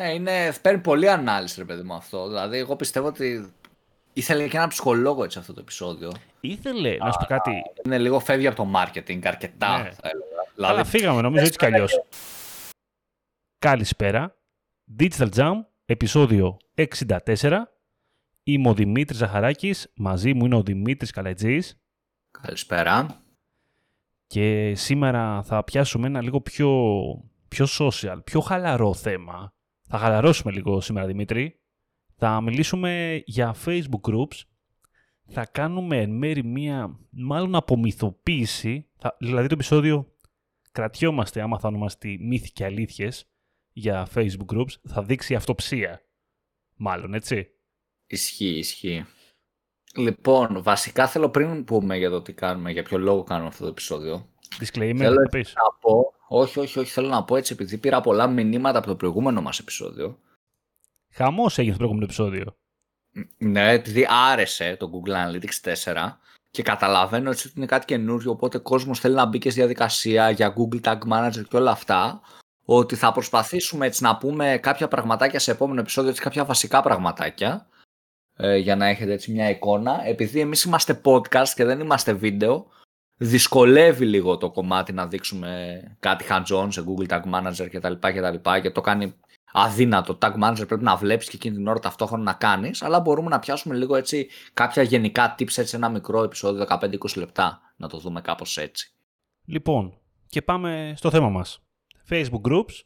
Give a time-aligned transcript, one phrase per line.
[0.00, 2.28] Ναι, είναι, παίρνει πολύ ανάλυση, ρε παιδί μου αυτό.
[2.28, 3.52] Δηλαδή, εγώ πιστεύω ότι
[4.12, 6.12] ήθελε και ένα ψυχολόγο έτσι αυτό το επεισόδιο.
[6.40, 7.62] Ήθελε, να σου πω κάτι.
[7.84, 9.90] Είναι λίγο φεύγει από το marketing αρκετά, Ναι.
[9.90, 10.48] θα έλεγα.
[10.56, 12.00] Αλλά Δηλαδή, φύγαμε νομίζω έτσι κι αλλιώς.
[13.58, 14.36] Καλησπέρα.
[14.98, 15.52] Digital Jam,
[15.84, 17.60] επεισόδιο 64.
[18.42, 21.76] Είμαι ο Δημήτρης Ζαχαράκης, μαζί μου είναι ο Δημήτρης Καλετζής
[22.42, 23.22] Καλησπέρα.
[24.26, 26.70] και σήμερα θα πιάσουμε ένα λίγο πιο,
[27.48, 29.52] πιο social, πιο χαλαρό θέμα.
[29.96, 31.60] Θα χαλαρώσουμε λίγο σήμερα Δημήτρη.
[32.16, 34.40] Θα μιλήσουμε για Facebook groups.
[35.26, 38.90] Θα κάνουμε εν μέρη μία μάλλον απομυθοποίηση.
[38.96, 40.12] Θα, δηλαδή το επεισόδιο
[40.72, 43.30] κρατιόμαστε άμα θα ονομαστεί μύθοι και αλήθειες
[43.72, 44.72] για Facebook groups.
[44.88, 46.00] Θα δείξει αυτοψία.
[46.76, 47.48] Μάλλον, έτσι.
[48.06, 49.06] Ισχύει, ισχύει.
[49.96, 53.70] Λοιπόν, βασικά θέλω πριν πούμε για το τι κάνουμε, για ποιο λόγο κάνουμε αυτό το
[53.70, 54.28] επεισόδιο.
[54.60, 55.54] Disclaimer, Θέλω να πεις.
[55.54, 58.96] να πω, όχι, όχι, όχι, θέλω να πω έτσι, επειδή πήρα πολλά μηνύματα από το
[58.96, 60.18] προηγούμενο μας επεισόδιο.
[61.10, 62.56] Χαμός έγινε το προηγούμενο επεισόδιο.
[63.38, 66.12] Ναι, επειδή άρεσε το Google Analytics 4
[66.50, 69.58] και καταλαβαίνω έτσι ότι είναι κάτι καινούριο, οπότε ο κόσμος θέλει να μπει και στη
[69.58, 72.20] διαδικασία για Google Tag Manager και όλα αυτά,
[72.64, 77.66] ότι θα προσπαθήσουμε έτσι να πούμε κάποια πραγματάκια σε επόμενο επεισόδιο, έτσι κάποια βασικά πραγματάκια,
[78.36, 80.06] ε, για να έχετε έτσι μια εικόνα.
[80.06, 82.66] Επειδή εμείς είμαστε podcast και δεν είμαστε βίντεο,
[83.16, 87.92] δυσκολεύει λίγο το κομμάτι να δείξουμε κάτι hands-on σε Google Tag Manager κτλ.
[87.92, 89.14] κτλ και το κάνει
[89.52, 90.18] αδύνατο.
[90.20, 93.38] Tag Manager πρέπει να βλέπεις και εκείνη την ώρα ταυτόχρονα να κάνεις, αλλά μπορούμε να
[93.38, 98.20] πιάσουμε λίγο έτσι κάποια γενικά tips έτσι ένα μικρό επεισόδιο 15-20 λεπτά, να το δούμε
[98.20, 98.92] κάπως έτσι.
[99.44, 101.62] Λοιπόν, και πάμε στο θέμα μας.
[102.08, 102.82] Facebook Groups.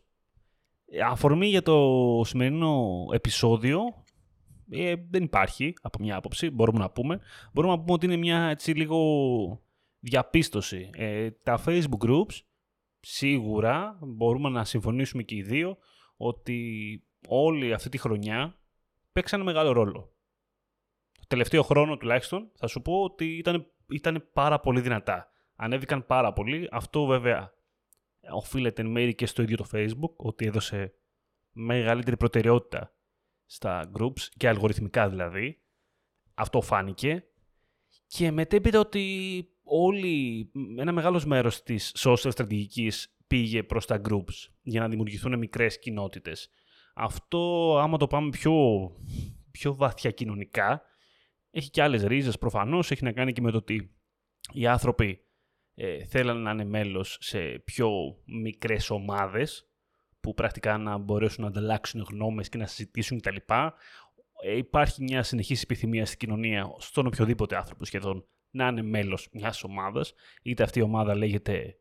[0.91, 3.81] Ε, Αφορμή για το σημερινό επεισόδιο
[4.71, 7.21] ε, δεν υπάρχει από μια άποψη, μπορούμε να πούμε.
[7.53, 8.99] Μπορούμε να πούμε ότι είναι μια έτσι λίγο
[9.99, 10.91] διαπίστωση.
[10.95, 12.41] Ε, τα Facebook Groups
[13.01, 15.79] σίγουρα μπορούμε να συμφωνήσουμε και οι δύο
[16.17, 18.61] ότι όλη αυτή τη χρονιά
[19.13, 20.13] παίξανε μεγάλο ρόλο.
[21.13, 25.33] Το τελευταίο χρόνο τουλάχιστον θα σου πω ότι ήταν, ήταν πάρα πολύ δυνατά.
[25.57, 26.69] Ανέβηκαν πάρα πολύ.
[26.71, 27.53] Αυτό βέβαια
[28.33, 30.95] οφείλεται εν μέρει και στο ίδιο το Facebook, ότι έδωσε
[31.53, 32.95] μεγαλύτερη προτεραιότητα
[33.47, 35.63] στα groups και αλγοριθμικά δηλαδή.
[36.35, 37.25] Αυτό φάνηκε.
[38.07, 44.81] Και μετέπειτα ότι όλοι, ένα μεγάλος μέρος της social στρατηγικής πήγε προς τα groups για
[44.81, 46.51] να δημιουργηθούν μικρές κοινότητες.
[46.95, 48.53] Αυτό, άμα το πάμε πιο,
[49.51, 50.83] πιο βαθιά κοινωνικά,
[51.51, 53.95] έχει και άλλες ρίζες προφανώς, έχει να κάνει και με το ότι
[54.53, 55.21] οι άνθρωποι
[55.75, 57.91] ε, θέλαν να είναι μέλος σε πιο
[58.25, 59.69] μικρές ομάδες
[60.21, 63.37] που πρακτικά να μπορέσουν να ανταλλάξουν γνώμες και να συζητήσουν κτλ.
[64.45, 68.27] Ε, υπάρχει μια συνεχής επιθυμία στην κοινωνία, στον οποιοδήποτε άνθρωπο σχεδόν,
[68.65, 70.15] να είναι μέλος μιας ομάδας.
[70.43, 71.77] Είτε αυτή η ομάδα λέγεται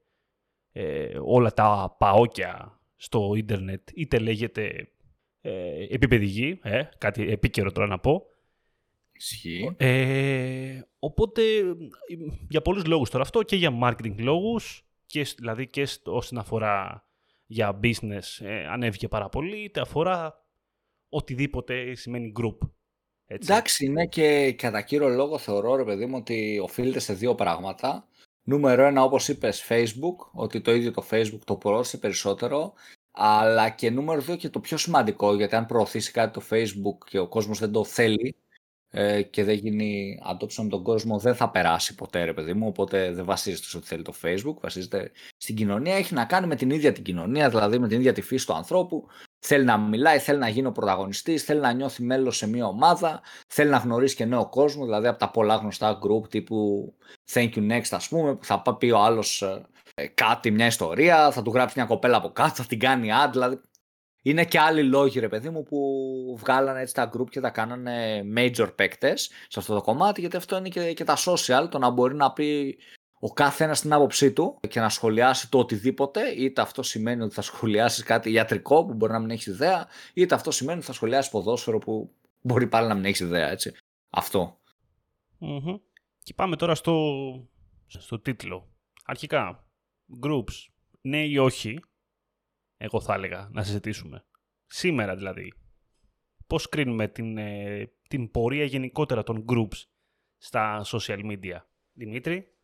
[0.71, 4.91] ε, όλα τα παόκια στο ίντερνετ, είτε λέγεται
[5.41, 8.25] ε, επίπεδη γη, ε, κάτι επίκαιρο τώρα να πω.
[9.11, 9.75] Ισχύει.
[9.77, 11.41] Ε, οπότε,
[12.49, 16.37] για πολλούς λόγους τώρα αυτό και για marketing λόγους, και, σ- δηλαδή και στο- όσον
[16.37, 17.05] αφορά
[17.45, 20.45] για business ε, ανέβηκε πάρα πολύ, είτε αφορά
[21.09, 22.57] οτιδήποτε σημαίνει group.
[23.27, 23.51] Έτσι.
[23.51, 28.07] Εντάξει, είναι και κατά κύριο λόγο θεωρώ, ρε παιδί μου, ότι οφείλεται σε δύο πράγματα.
[28.43, 32.73] Νούμερο ένα, όπως είπες, Facebook, ότι το ίδιο το Facebook το προώθησε περισσότερο.
[33.11, 37.19] Αλλά και νούμερο δύο και το πιο σημαντικό, γιατί αν προωθήσει κάτι το Facebook και
[37.19, 38.35] ο κόσμος δεν το θέλει
[38.89, 42.67] ε, και δεν γίνει adoption με τον κόσμο, δεν θα περάσει ποτέ, ρε παιδί μου.
[42.67, 45.95] Οπότε δεν βασίζεται στο ότι θέλει το Facebook, βασίζεται στην κοινωνία.
[45.95, 48.53] Έχει να κάνει με την ίδια την κοινωνία, δηλαδή με την ίδια τη φύση του
[48.53, 49.07] ανθρώπου.
[49.49, 53.21] Θέλει να μιλάει, θέλει να γίνει ο πρωταγωνιστής, θέλει να νιώθει μέλος σε μια ομάδα,
[53.47, 56.93] θέλει να γνωρίσει και νέο κόσμο, δηλαδή από τα πολλά γνωστά group τύπου
[57.33, 59.65] Thank you next ας πούμε, που θα πά- πει ο άλλος ε,
[59.95, 63.29] ε, κάτι, μια ιστορία, θα του γράψει μια κοπέλα από κάτω, θα την κάνει ad,
[63.31, 63.61] δηλαδή.
[64.21, 65.77] Είναι και άλλοι λόγοι ρε παιδί μου που
[66.39, 70.57] βγάλανε έτσι τα group και τα κάνανε major παίκτες σε αυτό το κομμάτι γιατί αυτό
[70.57, 72.77] είναι και, και τα social, το να μπορεί να πει
[73.19, 77.33] ο κάθε ένας την άποψή του και να σχολιάσει το οτιδήποτε, είτε αυτό σημαίνει ότι
[77.33, 80.93] θα σχολιάσεις κάτι ιατρικό που μπορεί να μην έχεις ιδέα, είτε αυτό σημαίνει ότι θα
[80.93, 83.73] σχολιάσεις ποδόσφαιρο που μπορεί πάλι να μην έχεις ιδέα, έτσι.
[84.09, 84.59] Αυτό.
[85.37, 85.75] Μμμ.
[86.23, 87.13] Και πάμε τώρα στο,
[87.87, 88.67] στο τίτλο.
[89.05, 89.67] Αρχικά,
[90.23, 90.67] groups,
[91.01, 91.79] ναι ή όχι,
[92.77, 94.25] εγώ θα έλεγα να συζητήσουμε.
[94.65, 95.53] Σήμερα δηλαδή,
[96.47, 99.83] πώς κρίνουμε την, ε, την πορεία γενικότερα των groups
[100.37, 101.57] στα social media.
[101.93, 102.56] Δημήτρη,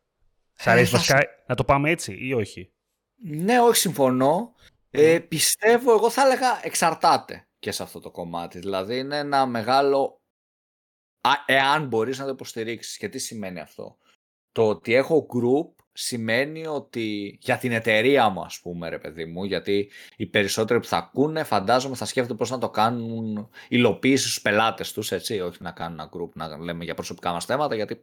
[0.54, 2.72] σ' αρέσει θα βασικά να το πάμε έτσι ή όχι;
[3.16, 4.54] Ναι, όχι, συμφωνώ.
[4.90, 8.58] Ε, πιστεύω, εγώ θα έλεγα εξαρτάται και σε αυτό το κομμάτι.
[8.58, 10.20] Δηλαδή είναι ένα μεγάλο...
[11.20, 12.96] Α, εάν μπορείς να το υποστηρίξεις.
[12.96, 13.98] Και τι σημαίνει αυτό.
[14.52, 19.44] Το ότι έχω group σημαίνει ότι για την εταιρεία μου ας πούμε ρε παιδί μου
[19.44, 24.40] γιατί οι περισσότεροι που θα ακούνε φαντάζομαι θα σκέφτονται πώς να το κάνουν υλοποίηση στους
[24.40, 28.02] πελάτες τους έτσι όχι να κάνουν ένα group να λέμε για προσωπικά μας θέματα γιατί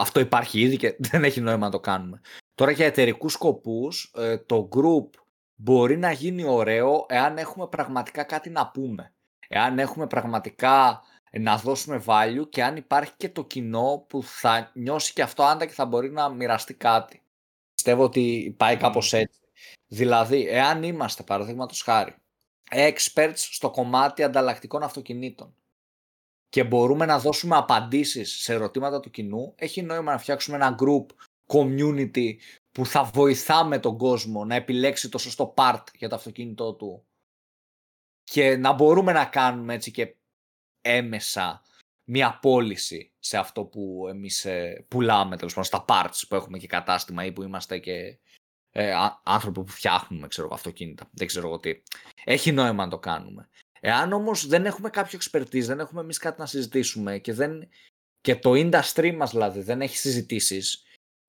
[0.00, 2.20] αυτό υπάρχει ήδη και δεν έχει νόημα να το κάνουμε.
[2.54, 5.20] Τώρα για εταιρικούς σκοπούς ε, το group
[5.54, 9.12] μπορεί να γίνει ωραίο εάν έχουμε πραγματικά κάτι να πούμε.
[9.48, 11.02] Εάν έχουμε πραγματικά
[11.32, 15.66] να δώσουμε value και αν υπάρχει και το κοινό που θα νιώσει και αυτό άντα
[15.66, 17.22] και θα μπορεί να μοιραστεί κάτι.
[17.74, 19.40] Πιστεύω ότι πάει κάπως έτσι.
[19.86, 22.14] Δηλαδή, εάν είμαστε, παραδείγματος χάρη,
[22.70, 25.54] experts στο κομμάτι ανταλλακτικών αυτοκινήτων
[26.50, 31.06] και μπορούμε να δώσουμε απαντήσεις σε ερωτήματα του κοινού, έχει νόημα να φτιάξουμε ένα group,
[31.46, 32.34] community
[32.72, 37.04] που θα βοηθάμε τον κόσμο να επιλέξει το σωστό part για το αυτοκίνητό του
[38.24, 40.16] και να μπορούμε να κάνουμε έτσι και
[40.80, 41.62] έμεσα
[42.04, 46.66] μια πώληση σε αυτό που εμείς ε, πουλάμε τέλος πάντων στα parts που έχουμε και
[46.66, 48.18] κατάστημα ή που είμαστε και
[48.72, 51.10] ε, άνθρωποι που φτιάχνουμε ξέρω, αυτοκίνητα.
[51.12, 51.82] Δεν ξέρω εγώ τι.
[52.24, 53.48] Έχει νόημα να το κάνουμε.
[53.80, 57.68] Εάν όμως δεν έχουμε κάποιο expertise, δεν έχουμε εμείς κάτι να συζητήσουμε και, δεν,
[58.20, 60.82] και το industry μας δηλαδή δεν έχει συζητήσεις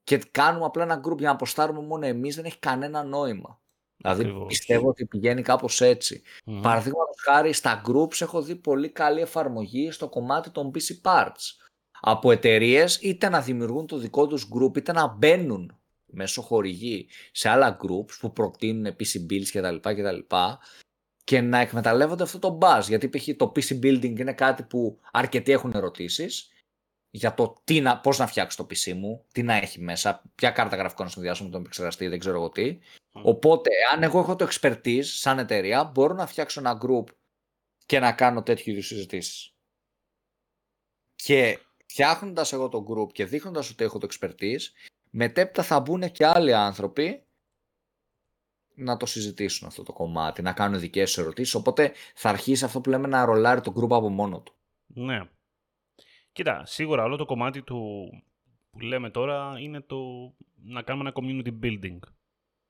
[0.04, 3.62] και κάνουμε απλά ένα group για να αποστάρουμε μόνο εμείς δεν έχει κανένα νόημα.
[3.98, 6.22] Δηλαδή πιστεύω ότι πηγαίνει κάπως έτσι.
[6.46, 6.60] Mm.
[6.62, 11.56] Παραδείγματος χάρη στα groups έχω δει πολύ καλή εφαρμογή στο κομμάτι των PC parts.
[12.02, 17.50] Από εταιρείες είτε να δημιουργούν το δικό τους group είτε να μπαίνουν μέσω χορηγή σε
[17.50, 19.76] άλλα groups που προτείνουν PC builds κτλ.
[19.76, 20.36] κτλ
[21.24, 22.82] και να εκμεταλλεύονται αυτό το buzz.
[22.88, 23.28] Γιατί π.χ.
[23.38, 26.52] το PC building είναι κάτι που αρκετοί έχουν ερωτήσεις
[27.10, 30.52] για το τι να, πώς να φτιάξει το PC μου, τι να έχει μέσα, ποια
[30.52, 32.80] κάρτα γραφικών να συνδυάσω με τον επεξεργαστή, δεν ξέρω εγώ τι.
[33.12, 37.04] Οπότε, αν εγώ έχω το expertise σαν εταιρεία, μπορώ να φτιάξω ένα group
[37.86, 39.56] και να κάνω τέτοιου είδους συζητήσεις.
[41.16, 44.62] Και φτιάχνοντας εγώ το group και δείχνοντας ότι έχω το expertise,
[45.10, 47.26] μετέπειτα θα μπουν και άλλοι άνθρωποι
[48.76, 51.54] να το συζητήσουν αυτό το κομμάτι, να κάνουν δικές ερωτήσεις.
[51.54, 54.54] Οπότε θα αρχίσει αυτό που λέμε να ρολάρει το group από μόνο του.
[54.88, 55.22] Ναι.
[56.32, 58.10] Κοίτα, σίγουρα όλο το κομμάτι του
[58.72, 59.98] που λέμε τώρα είναι το
[60.64, 62.00] να κάνουμε ένα community building.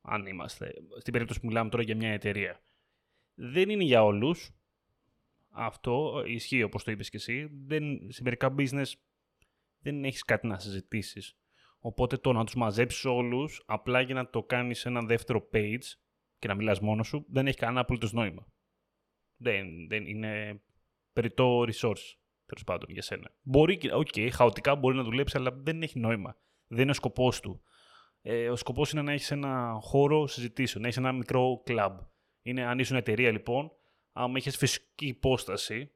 [0.02, 0.74] Αν είμαστε.
[0.98, 2.62] Στην περίπτωση που μιλάμε τώρα για μια εταιρεία.
[3.36, 4.52] Δεν είναι για όλους.
[5.50, 7.50] Αυτό ισχύει όπως το είπες και εσύ.
[7.66, 8.92] Δεν, σε μερικά business
[9.82, 11.36] δεν έχεις κάτι να συζητήσεις.
[11.84, 15.84] Οπότε το να τους μαζέψεις όλους απλά για να το κάνεις ένα δεύτερο page
[16.40, 18.48] και να μιλάς μόνος σου δεν έχει κανένα απολύτως νόημα.
[19.38, 20.62] Δεν, δεν είναι
[21.14, 23.32] περιττό resource τέλος πάντων για σένα.
[23.42, 26.38] Μπορεί, OK, okay, χαοτικά μπορεί να δουλέψεις, αλλά δεν έχει νόημα.
[26.68, 27.62] Δεν είναι ο σκοπός του.
[28.22, 32.00] Ε, ο σκοπός είναι να έχεις ένα χώρο συζητήσεων, να έχεις ένα μικρό κλαμπ.
[32.42, 33.72] Είναι, αν είσαι εταιρεία λοιπόν,
[34.12, 35.92] αν έχει φυσική υπόσταση,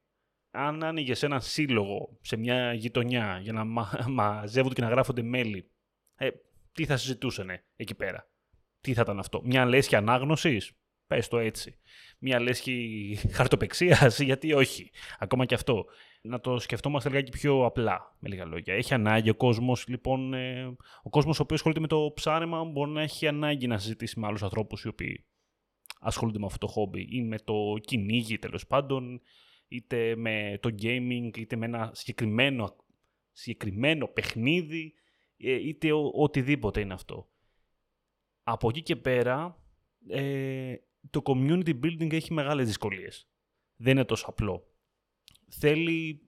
[0.52, 5.72] αν άνοιγες ένα σύλλογο σε μια γειτονιά για να μα, μαζεύονται και να γράφονται μέλη,
[6.16, 6.30] ε,
[6.72, 8.30] τι θα συζητούσαν εκεί πέρα;
[8.82, 10.72] Τι θα ήταν αυτό, μια λέσχη ανάγνωσης,
[11.08, 11.78] πες το έτσι.
[12.20, 15.86] Μια λέσχη χαρτοπεξίας, γιατί όχι; Ακόμα και αυτό
[16.22, 18.74] να το σκεφτόμαστε λιγάκι πιο απλά, με λίγα λόγια.
[18.74, 20.66] Έχει ανάγκη ο κόσμος, λοιπόν, ε,
[21.04, 24.28] ο κόσμος ο οποίος ασχολείται με το ψάρεμα μπορεί να έχει ανάγκη να συζητήσει με
[24.28, 25.26] άλλους ανθρώπους οι οποίοι
[26.00, 29.22] ασχολούνται με αυτό το χόμπι ή με το κυνήγι τέλος πάντων,
[29.68, 32.76] είτε με το gaming, είτε με ένα συγκεκριμένο,
[33.32, 35.05] συγκεκριμένο παιχνίδι, ε,
[35.38, 37.30] είτε ο, οτιδήποτε είναι αυτό.
[38.44, 39.64] Από εκεί και πέρα,
[40.08, 40.76] ε,
[41.10, 43.30] το community building έχει μεγάλες δυσκολίες.
[43.76, 44.76] Δεν είναι τόσο απλό
[45.48, 46.22] θέλει,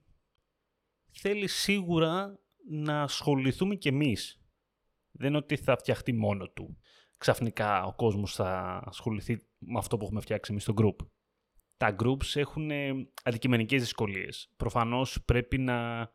[1.10, 2.38] θέλει σίγουρα
[2.70, 4.42] να ασχοληθούμε κι εμείς.
[5.10, 6.78] Δεν είναι ότι θα φτιαχτεί μόνο του.
[7.18, 11.06] Ξαφνικά ο κόσμος θα ασχοληθεί με αυτό που έχουμε φτιάξει εμείς στο group.
[11.76, 12.70] Τα groups έχουν
[13.22, 14.52] αντικειμενικές δυσκολίες.
[14.56, 16.10] Προφανώς πρέπει να,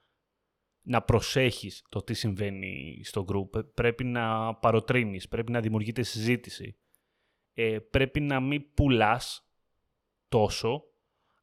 [0.84, 3.74] να προσέχεις το τι συμβαίνει στο group.
[3.74, 6.78] Πρέπει να παροτρύνεις, πρέπει να δημιουργείται συζήτηση.
[7.54, 9.48] Ε, πρέπει να μην πουλάς
[10.30, 10.84] τόσο,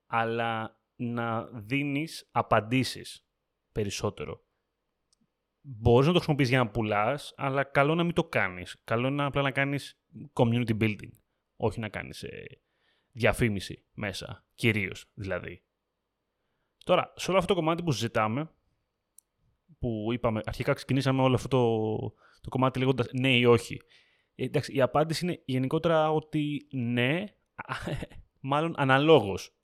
[0.06, 3.26] αλλά να δίνεις απαντήσεις
[3.72, 4.44] περισσότερο.
[5.60, 8.80] Μπορείς να το χρησιμοποιείς για να πουλάς, αλλά καλό να μην το κάνεις.
[8.84, 10.00] Καλό είναι απλά να κάνεις
[10.32, 11.10] community building,
[11.56, 12.60] όχι να κάνεις ε,
[13.12, 15.62] διαφήμιση μέσα, κυρίως δηλαδή.
[16.84, 18.50] Τώρα, σε όλο αυτό το κομμάτι που συζητάμε,
[19.80, 23.80] που είπαμε, αρχικά ξεκινήσαμε όλο αυτό το, το κομμάτι λέγοντας ναι ή όχι.
[24.34, 27.24] Ε, εντάξει, η απάντηση είναι γενικότερα ότι ναι,
[28.40, 29.54] μάλλον αναλόγως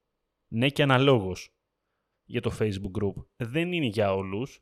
[0.48, 1.54] ναι και αναλόγως
[2.24, 3.26] για το Facebook group.
[3.36, 4.60] Δεν είναι για όλους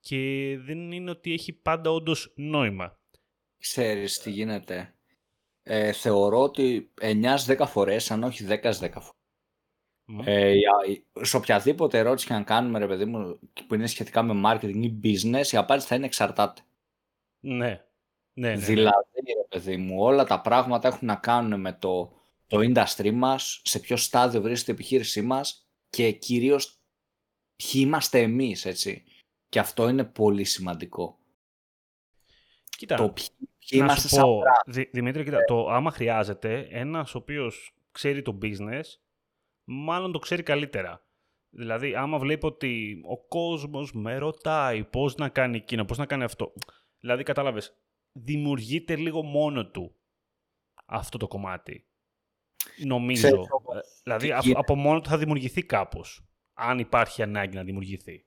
[0.00, 3.00] και δεν είναι ότι έχει πάντα όντως νόημα.
[3.58, 4.94] Ξέρεις τι γίνεται.
[5.62, 9.12] Ε, θεωρώ ότι 9-10 φορές, αν όχι 10-10 φορές,
[10.24, 10.54] Ε,
[11.20, 13.06] σε οποιαδήποτε ερώτηση και αν κάνουμε, ρε παιδί
[13.66, 16.62] που είναι σχετικά με marketing ή business, η απάντηση θα είναι εξαρτάται.
[17.40, 17.56] Ναι.
[18.32, 18.64] Ναι, ναι, ναι.
[18.64, 22.12] Δηλαδή, ρε παιδί μου, όλα τα πράγματα έχουν να κάνουν με το,
[22.46, 26.80] το industry μας, σε ποιο στάδιο βρίσκεται η επιχείρησή μας και κυρίως
[27.56, 29.04] ποιοι είμαστε εμείς, έτσι.
[29.48, 31.18] Και αυτό είναι πολύ σημαντικό.
[32.76, 34.42] Κοίτα, το ποιοι, ποιοι είμαστε σαν πω,
[34.92, 38.82] Δημήτρη, κοίτα, το, άμα χρειάζεται ένας ο οποίος ξέρει το business,
[39.70, 41.02] μάλλον το ξέρει καλύτερα.
[41.50, 46.24] Δηλαδή, άμα βλέπω ότι ο κόσμος με ρωτάει πώς να κάνει εκείνο, πώς να κάνει
[46.24, 46.52] αυτό.
[47.00, 47.76] Δηλαδή, κατάλαβες,
[48.12, 49.94] δημιουργείται λίγο μόνο του
[50.86, 51.86] αυτό το κομμάτι.
[52.84, 53.26] Νομίζω.
[53.26, 53.40] Ε,
[54.02, 56.22] δηλαδή, από μόνο του θα δημιουργηθεί κάπως.
[56.54, 58.24] Αν υπάρχει ανάγκη να δημιουργηθεί.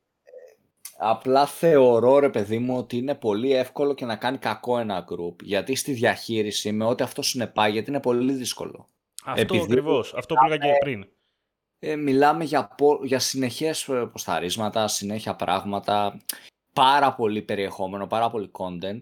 [0.98, 5.44] Απλά θεωρώ, ρε παιδί μου, ότι είναι πολύ εύκολο και να κάνει κακό ένα group.
[5.44, 8.90] Γιατί στη διαχείριση, με ό,τι αυτό συνεπάγεται, είναι πολύ δύσκολο.
[9.26, 9.64] Αυτό Επειδή...
[9.64, 10.14] ακριβώς.
[10.14, 11.08] Αυτό που έλεγα και πριν.
[11.84, 16.22] Ε, μιλάμε για, για συνεχές ε, ποσταρίσματα, συνέχεια πράγματα,
[16.74, 19.02] πάρα πολύ περιεχόμενο, πάρα πολύ content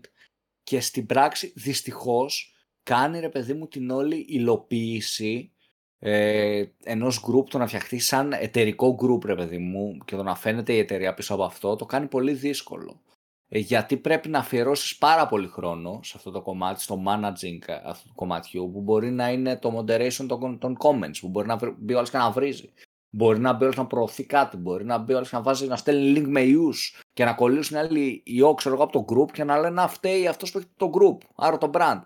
[0.63, 5.51] και στην πράξη δυστυχώς κάνει ρε παιδί μου την όλη υλοποίηση
[6.00, 10.36] ε, ενός group το να φτιαχτεί σαν εταιρικό group ρε παιδί μου και το να
[10.36, 13.01] φαίνεται η εταιρεία πίσω από αυτό το κάνει πολύ δύσκολο.
[13.51, 18.07] Ε, γιατί πρέπει να αφιερώσεις πάρα πολύ χρόνο σε αυτό το κομμάτι, στο managing αυτού
[18.07, 21.93] του κομματιού που μπορεί να είναι το moderation των, των comments, που μπορεί να μπει
[21.93, 22.73] όλος και να βρίζει.
[23.09, 26.19] Μπορεί να μπει όλος να προωθεί κάτι, μπορεί να μπει όλος να βάζει να στέλνει
[26.19, 29.55] link με ιούς και να κολλήσουν άλλοι ιό ξέρω εγώ από το group και να
[29.55, 32.01] λένε να φταίει αυτός που έχει το group, άρα το brand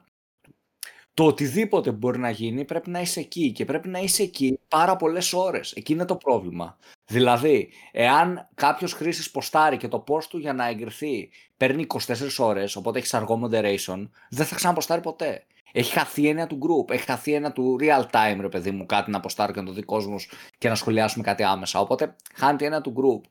[1.13, 4.95] το οτιδήποτε μπορεί να γίνει πρέπει να είσαι εκεί και πρέπει να είσαι εκεί πάρα
[4.95, 5.71] πολλές ώρες.
[5.71, 6.77] Εκεί είναι το πρόβλημα.
[7.13, 11.99] Δηλαδή, εάν κάποιος χρήστη ποστάρει και το post του για να εγκριθεί παίρνει 24
[12.37, 15.45] ώρες, οπότε έχεις αργό moderation, δεν θα ξαναποστάρει ποτέ.
[15.71, 18.71] Έχει χαθεί η έννοια του group, έχει χαθεί η έννοια του real time, ρε παιδί
[18.71, 21.79] μου, κάτι να αποστάρει και να το δει κόσμος και να σχολιάσουμε κάτι άμεσα.
[21.79, 23.29] Οπότε χάνει η έννοια του group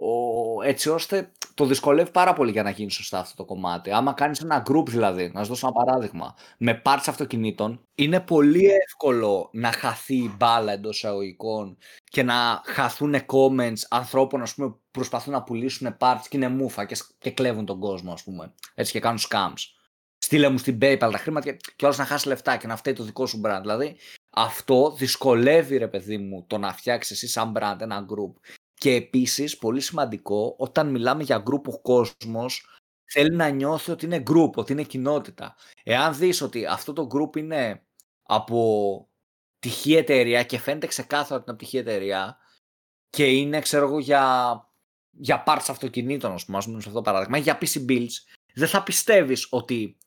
[0.00, 3.90] ο, έτσι ώστε το δυσκολεύει πάρα πολύ για να γίνει σωστά αυτό το κομμάτι.
[3.90, 8.64] Άμα κάνεις ένα group δηλαδή, να σου δώσω ένα παράδειγμα, με parts αυτοκινήτων, είναι πολύ
[8.64, 14.80] εύκολο να χαθεί η μπάλα εντός εισαγωγικών και να χαθούν comments ανθρώπων ας πούμε, που
[14.90, 18.54] προσπαθούν να πουλήσουν parts και είναι μούφα και, και κλέβουν τον κόσμο, ας πούμε.
[18.74, 19.62] Έτσι και κάνουν scams.
[20.18, 23.04] Στείλε μου στην PayPal τα χρήματα και, και να χάσει λεφτά και να φταίει το
[23.04, 23.58] δικό σου brand.
[23.60, 23.96] Δηλαδή,
[24.30, 28.40] αυτό δυσκολεύει, ρε παιδί μου, το να φτιάξεις εσύ σαν brand ένα group.
[28.74, 32.66] Και επίσης, πολύ σημαντικό, όταν μιλάμε για group ο κόσμος
[33.04, 35.56] θέλει να νιώθει ότι είναι group, ότι είναι κοινότητα.
[35.82, 37.82] Εάν δεις ότι αυτό το group είναι
[38.22, 39.07] από
[39.58, 42.38] τυχή εταιρεία και φαίνεται ξεκάθαρα ότι είναι από τυχή εταιρεία
[43.10, 44.54] και είναι, ξέρω εγώ, για,
[45.10, 48.12] για parts αυτοκινήτων, ας πούμε, σε αυτό το παράδειγμα, για PC builds,
[48.54, 49.98] δεν θα πιστεύεις ότι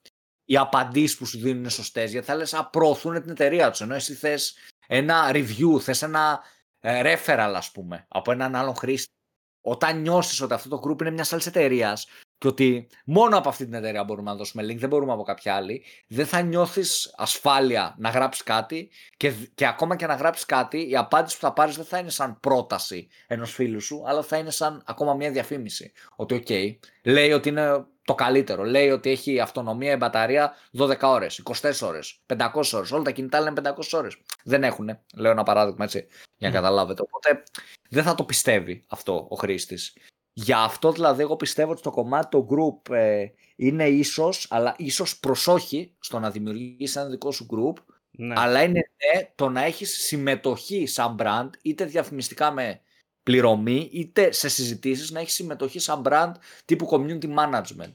[0.45, 3.81] οι απαντήσεις που σου δίνουν είναι σωστές, γιατί θα λες, α, προωθούν την εταιρεία τους,
[3.81, 6.43] ενώ εσύ θες ένα review, θες ένα
[6.79, 9.13] ε, referral, ας πούμε, από έναν άλλον χρήστη.
[9.61, 12.07] Όταν νιώσεις ότι αυτό το group είναι μιας άλλης εταιρείας
[12.41, 15.55] και ότι μόνο από αυτή την εταιρεία μπορούμε να δώσουμε link, δεν μπορούμε από κάποια
[15.55, 20.89] άλλη, δεν θα νιώθεις ασφάλεια να γράψεις κάτι και, και ακόμα και να γράψεις κάτι,
[20.89, 24.37] η απάντηση που θα πάρεις δεν θα είναι σαν πρόταση ενός φίλου σου, αλλά θα
[24.37, 25.91] είναι σαν ακόμα μια διαφήμιση.
[26.15, 28.63] Ότι, OK, λέει ότι είναι το καλύτερο.
[28.63, 32.91] Λέει ότι έχει αυτονομία η μπαταρία 12 ώρες, 24 ώρες, 500 ώρες.
[32.91, 34.17] Όλα τα κινητά λένε 500 ώρες.
[34.43, 34.99] Δεν έχουν.
[35.15, 36.07] Λέω ένα παράδειγμα έτσι
[36.37, 37.01] για να καταλάβετε.
[37.01, 37.43] Οπότε
[37.89, 39.93] δεν θα το πιστεύει αυτό ο χρήστης.
[40.33, 45.19] Γι' αυτό δηλαδή εγώ πιστεύω ότι το κομμάτι το group ε, είναι ίσως, αλλά ίσως
[45.19, 47.83] προσόχει στο να δημιουργήσεις ένα δικό σου group.
[48.11, 48.33] Ναι.
[48.37, 48.79] Αλλά είναι
[49.13, 52.81] ναι, το να έχεις συμμετοχή σαν brand, είτε διαφημιστικά με
[53.23, 56.31] πληρωμή, είτε σε συζητήσεις να έχεις συμμετοχή σαν brand
[56.65, 57.93] τύπου community management.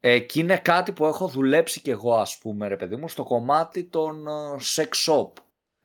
[0.00, 3.24] Ε, και είναι κάτι που έχω δουλέψει κι εγώ ας πούμε ρε παιδί μου στο
[3.24, 5.32] κομμάτι των uh, sex shop.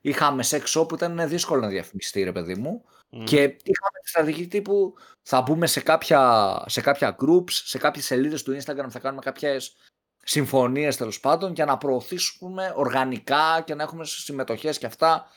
[0.02, 2.84] Είχαμε sex shop που ήταν δύσκολο να διαφημιστεί ρε παιδί μου
[3.24, 8.44] και είχαμε τη στρατηγική τύπου θα μπούμε σε κάποια, σε κάποια groups, σε κάποιες σελίδες
[8.44, 9.76] του Instagram θα κάνουμε κάποιες
[10.24, 15.28] συμφωνίες τέλος πάντων για να προωθήσουμε οργανικά και να έχουμε συμμετοχές και αυτά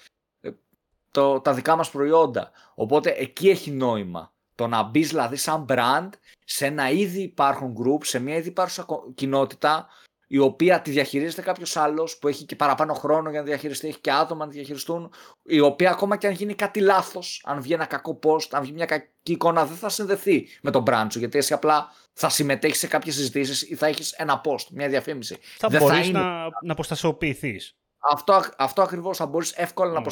[1.11, 2.51] το, τα δικά μας προϊόντα.
[2.75, 4.33] Οπότε εκεί έχει νόημα.
[4.55, 6.09] Το να μπεις δηλαδή σαν brand
[6.45, 9.89] σε ένα ήδη υπάρχον group, σε μια ήδη υπάρχουσα κοινότητα,
[10.27, 14.01] η οποία τη διαχειρίζεται κάποιος άλλος που έχει και παραπάνω χρόνο για να διαχειριστεί, έχει
[14.01, 17.87] και άτομα να διαχειριστούν, η οποία ακόμα και αν γίνει κάτι λάθος, αν βγει ένα
[17.87, 21.39] κακό post, αν βγει μια κακή εικόνα, δεν θα συνδεθεί με τον brand σου, γιατί
[21.39, 25.39] εσύ απλά θα συμμετέχεις σε κάποιες συζητήσεις ή θα έχεις ένα post, μια διαφήμιση.
[25.59, 26.23] Θα μπορείς να,
[26.63, 27.61] να αποστασιοποιηθεί
[28.13, 30.03] αυτό, αυτό ακριβώς θα μπορείς εύκολα να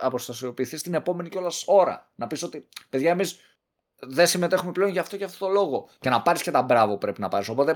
[0.00, 2.10] αποστασιοποιηθεί την επόμενη κιόλας ώρα.
[2.14, 3.38] Να πεις ότι παιδιά, εμείς
[4.00, 5.88] δεν συμμετέχουμε πλέον για αυτό και αυτό το λόγο.
[5.98, 7.48] Και να πάρεις και τα μπράβο που πρέπει να πάρεις.
[7.48, 7.74] Οπότε ε,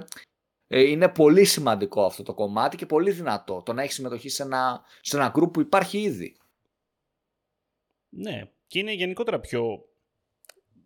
[0.70, 4.84] είναι πολύ σημαντικό αυτό το κομμάτι και πολύ δυνατό το να έχεις συμμετοχή σε ένα,
[5.00, 6.36] σε ένα group που υπάρχει ήδη.
[8.08, 9.88] Ναι, και είναι γενικότερα πιο.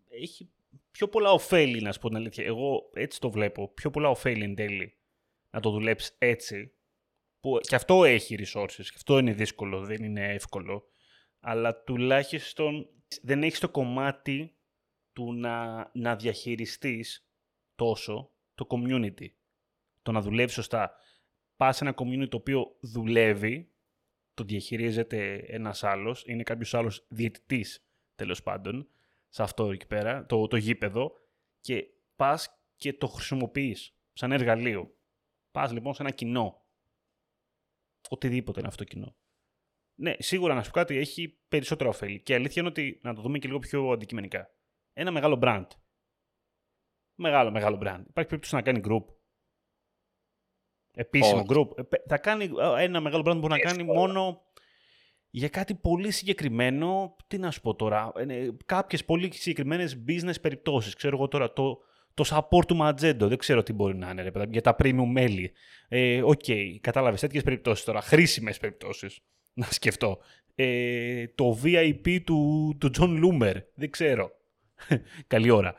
[0.09, 0.49] Έχει
[0.91, 2.45] πιο πολλά ωφέλη, να σου πω την αλήθεια.
[2.45, 3.67] Εγώ έτσι το βλέπω.
[3.67, 4.97] Πιο πολλά ωφέλη εν τέλει
[5.49, 6.71] να το δουλέψεις έτσι,
[7.39, 10.87] που και αυτό έχει resources, και αυτό είναι δύσκολο, δεν είναι εύκολο,
[11.39, 12.89] αλλά τουλάχιστον
[13.21, 14.55] δεν έχεις το κομμάτι
[15.13, 17.27] του να, να διαχειριστείς
[17.75, 19.27] τόσο το community.
[20.05, 20.91] Το να δουλεύει σωστά.
[21.55, 23.71] Πας σε ένα community το οποίο δουλεύει,
[24.33, 28.87] το διαχειρίζεται ένας άλλος, είναι κάποιος άλλος διαιτητής τέλος πάντων,
[29.29, 31.11] σε αυτό εκεί πέρα, το, το γήπεδο,
[31.61, 34.95] και πας και το χρησιμοποιείς σαν εργαλείο.
[35.51, 36.65] Πας λοιπόν σε ένα κοινό.
[38.09, 39.15] Οτιδήποτε είναι αυτό το κοινό.
[39.95, 42.21] Ναι, σίγουρα να σου πω κάτι, έχει περισσότερα ωφέλη.
[42.21, 44.49] Και αλήθεια είναι ότι, να το δούμε και λίγο πιο αντικειμενικά.
[44.93, 45.67] Ένα μεγάλο brand.
[47.15, 48.03] Μεγάλο, μεγάλο brand.
[48.07, 49.14] Υπάρχει περίπτωση να κάνει group.
[50.95, 51.67] Επίσημο group.
[51.77, 52.49] Ε, θα κάνει
[52.79, 54.41] ένα μεγάλο brand που μπορεί να κάνει μόνο
[55.29, 57.15] για κάτι πολύ συγκεκριμένο.
[57.27, 58.11] Τι να σου πω τώρα.
[58.15, 60.95] Ε, κάποιες πολύ συγκεκριμένες business περιπτώσεις.
[60.95, 61.77] Ξέρω εγώ τώρα το,
[62.13, 63.27] το support του Magento.
[63.27, 65.51] Δεν ξέρω τι μπορεί να είναι ρε, για τα premium μέλη.
[65.87, 68.01] Ε, OK, okay, κατάλαβες τέτοιες περιπτώσεις τώρα.
[68.01, 69.19] Χρήσιμες περιπτώσεις.
[69.53, 70.19] Να σκεφτώ.
[70.55, 73.55] Ε, το VIP του, του John Loomer.
[73.75, 74.31] Δεν ξέρω.
[75.27, 75.75] Καλή ώρα.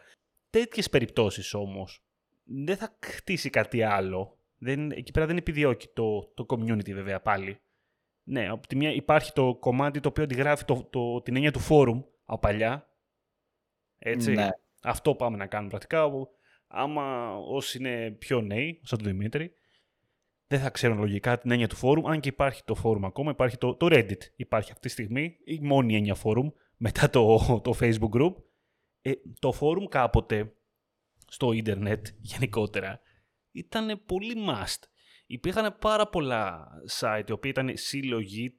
[0.50, 2.02] Τέτοιες περιπτώσεις όμως
[2.44, 4.38] δεν θα χτίσει κάτι άλλο.
[4.58, 7.60] Δεν, εκεί πέρα δεν επιδιώκει το, το community βέβαια πάλι.
[8.22, 11.60] Ναι, από τη μία υπάρχει το κομμάτι το οποίο αντιγράφει το, το, την έννοια του
[11.68, 12.88] forum από παλιά.
[13.98, 14.32] Έτσι.
[14.32, 14.48] Ναι.
[14.82, 16.10] Αυτό πάμε να κάνουμε πρακτικά.
[16.66, 19.52] Άμα όσοι είναι πιο νέοι, σαν τον Δημήτρη,
[20.46, 23.56] δεν θα ξέρουν λογικά την έννοια του forum, αν και υπάρχει το forum ακόμα, υπάρχει
[23.56, 24.20] το, το Reddit.
[24.36, 28.34] Υπάρχει αυτή τη στιγμή η μόνη έννοια forum μετά το, το Facebook group
[29.06, 30.52] ε, το φόρουμ κάποτε
[31.26, 33.00] στο ίντερνετ γενικότερα
[33.56, 34.82] ήταν πολύ must.
[35.26, 36.68] Υπήρχαν πάρα πολλά
[37.00, 38.56] site, οι οποίοι ήταν σύλλογοι,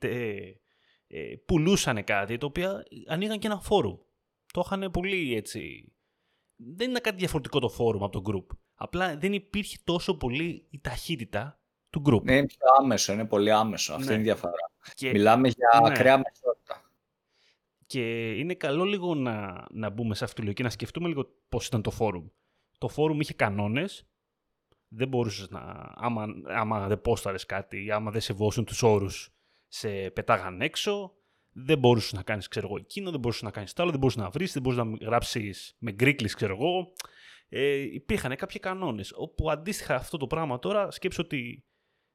[1.07, 3.97] ε, πουλούσαν κάτι, τα οποία ανοίγαν και ένα φόρουμ.
[4.53, 5.91] Το είχαν πολύ έτσι...
[6.55, 8.57] Δεν είναι κάτι διαφορετικό το φόρουμ από το group.
[8.75, 12.23] Απλά δεν υπήρχε τόσο πολύ η ταχύτητα του group.
[12.23, 13.93] Ναι, είναι πιο άμεσο, είναι πολύ άμεσο.
[13.93, 14.11] Αυτή ναι.
[14.13, 14.53] είναι η διαφορά.
[15.01, 15.87] Μιλάμε για ναι.
[15.87, 16.91] ακραία μεσότητα.
[17.85, 21.67] Και είναι καλό λίγο να, να μπούμε σε αυτή τη λογική, να σκεφτούμε λίγο πώς
[21.67, 22.27] ήταν το φόρουμ.
[22.77, 24.07] Το φόρουμ είχε κανόνες,
[24.87, 25.59] δεν μπορούσες να,
[25.95, 29.35] άμα, άμα δεν πόσταρες κάτι ή άμα δεν σεβόσουν τους όρους,
[29.67, 31.11] σε πετάγαν έξω,
[31.51, 34.21] δεν μπορούσες να κάνεις ξέρω εγώ εκείνο, δεν μπορούσες να κάνεις το άλλο, δεν μπορούσες
[34.21, 36.93] να βρεις, δεν μπορούσες να γράψεις με γκρίκλεις ξέρω εγώ.
[37.49, 41.65] Ε, υπήρχαν κάποιοι κανόνες, όπου αντίστοιχα αυτό το πράγμα τώρα σκέψω ότι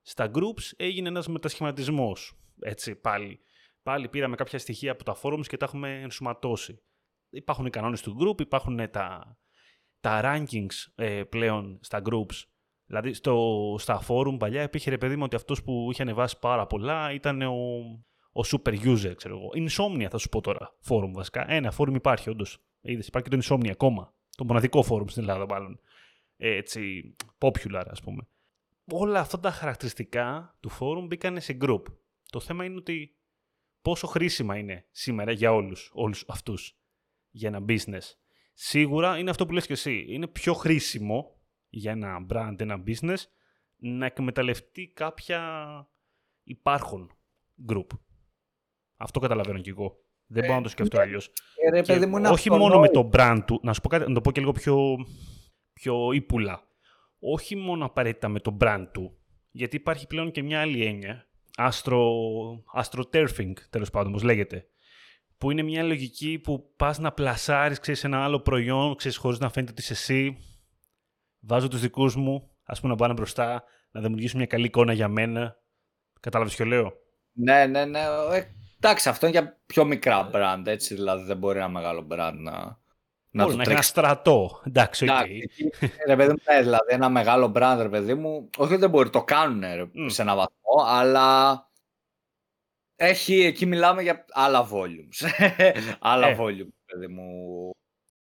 [0.02, 3.40] στα groups έγινε ένας μετασχηματισμός, έτσι πάλι
[3.82, 6.82] πάλι πήραμε κάποια στοιχεία από τα forums και τα έχουμε ενσωματώσει.
[7.30, 9.38] Υπάρχουν οι κανόνες του group, υπάρχουν τα,
[10.00, 12.42] τα rankings ε, πλέον στα groups.
[12.92, 16.66] Δηλαδή στο, στα forum παλιά υπήρχε ρε παιδί μου ότι αυτός που είχε ανεβάσει πάρα
[16.66, 17.52] πολλά ήταν ο,
[18.32, 19.48] ο super user, ξέρω εγώ.
[19.54, 21.50] Insomnia θα σου πω τώρα, forum βασικά.
[21.50, 22.62] Ένα forum υπάρχει όντως.
[22.80, 24.14] Είδες, υπάρχει και το Insomnia ακόμα.
[24.36, 25.80] Το μοναδικό forum στην Ελλάδα μάλλον.
[26.36, 28.26] Έτσι, popular ας πούμε.
[28.92, 31.82] Όλα αυτά τα χαρακτηριστικά του forum μπήκαν σε group.
[32.30, 33.16] Το θέμα είναι ότι
[33.82, 36.76] πόσο χρήσιμα είναι σήμερα για όλους, όλους αυτούς
[37.30, 38.14] για ένα business.
[38.52, 40.04] Σίγουρα είναι αυτό που λες και εσύ.
[40.08, 41.36] Είναι πιο χρήσιμο
[41.74, 43.16] για ένα brand, ένα business,
[43.76, 45.40] να εκμεταλλευτεί κάποια
[46.42, 47.10] υπάρχον
[47.68, 47.86] group.
[48.96, 49.96] Αυτό καταλαβαίνω κι εγώ.
[50.26, 51.30] Δεν μπορώ να το σκεφτώ αλλιώς.
[51.86, 54.40] Ε, όχι μόνο με το brand του, να σου πω κάτι, να το πω και
[54.40, 55.06] λίγο πιο,
[55.72, 56.62] πιο ύπουλα.
[57.18, 59.18] Όχι μόνο απαραίτητα με το brand του,
[59.50, 61.26] γιατί υπάρχει πλέον και μια άλλη έννοια
[61.58, 62.00] astro,
[62.82, 64.66] astroturfing, τέλος πάντων, όπως λέγεται.
[65.38, 69.50] Που είναι μια λογική που πας να πλασάρεις, ξέρεις, ένα άλλο προϊόν, ξέρεις, χωρίς να
[69.50, 70.36] φαίνεται ότι είσαι εσύ.
[71.44, 75.08] Βάζω τους δικούς μου, ας πούμε, να πάνε μπροστά, να δημιουργήσουν μια καλή εικόνα για
[75.08, 75.56] μένα.
[76.20, 76.92] Κατάλαβες ποιο λέω;
[77.32, 78.00] Ναι, ναι, ναι.
[78.32, 78.42] Ε,
[78.76, 82.80] εντάξει, αυτό είναι για πιο μικρά brand, έτσι, δηλαδή δεν μπορεί ένα μεγάλο brand να,
[83.30, 84.60] να Μπορεί να έχει ένα στρατό.
[84.66, 85.10] Εντάξει, OK.
[85.10, 85.86] Okay.
[86.06, 89.24] Ρε παιδί μου, ναι, δηλαδή ένα μεγάλο brand, ρε παιδί μου, όχι δεν μπορεί, το
[89.24, 91.70] κάνουν σε ένα βαθμό, αλλά
[92.96, 95.46] έχει, εκεί μιλάμε για άλλα volumes.
[96.00, 96.36] άλλα ε.
[96.40, 97.70] volumes, παιδί μου,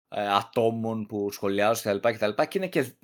[0.10, 2.34] ε, ατόμων που σχολιάζουν κτλ.
[2.42, 2.96] Και, και, είναι και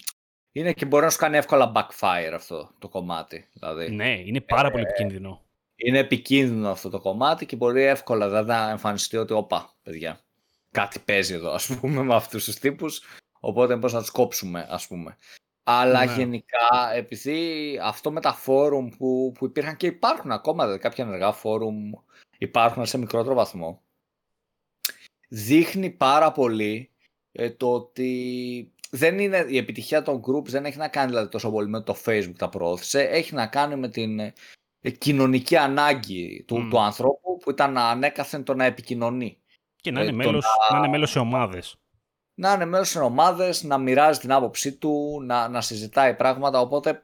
[0.55, 3.47] είναι και μπορεί να σου κάνει εύκολα backfire αυτό το κομμάτι.
[3.53, 3.91] Δηλαδή.
[3.91, 5.41] Ναι, είναι πάρα πολύ ε, επικίνδυνο.
[5.75, 10.19] Είναι επικίνδυνο αυτό το κομμάτι και μπορεί εύκολα δηλαδή, να εμφανιστεί ότι, όπα, παιδιά,
[10.71, 13.03] κάτι παίζει εδώ, ας πούμε, με αυτούς τους τύπους,
[13.39, 15.17] οπότε πώς να τους κόψουμε, ας πούμε.
[15.63, 16.13] Αλλά ναι.
[16.13, 21.31] γενικά, επειδή αυτό με τα φόρουμ που, που υπήρχαν και υπάρχουν ακόμα, δηλαδή κάποια ενεργά
[21.31, 21.91] φόρουμ
[22.37, 23.81] υπάρχουν σε μικρότερο βαθμό,
[25.29, 26.92] δείχνει πάρα πολύ
[27.35, 31.51] ε, το ότι δεν είναι, η επιτυχία των groups δεν έχει να κάνει δηλαδή, τόσο
[31.51, 34.33] πολύ με το facebook τα προώθησε, έχει να κάνει με την ε,
[34.97, 39.37] κοινωνική ανάγκη του, του ανθρώπου που ήταν ανέκαθεν το να επικοινωνεί.
[39.75, 40.75] Και να είναι, ε, μέλος, να...
[40.75, 41.75] να είναι μέλος σε ομάδες.
[42.35, 46.59] Να είναι μέλος σε ομάδες, να μοιράζει την άποψή του, να, να συζητάει πράγματα.
[46.59, 47.03] Οπότε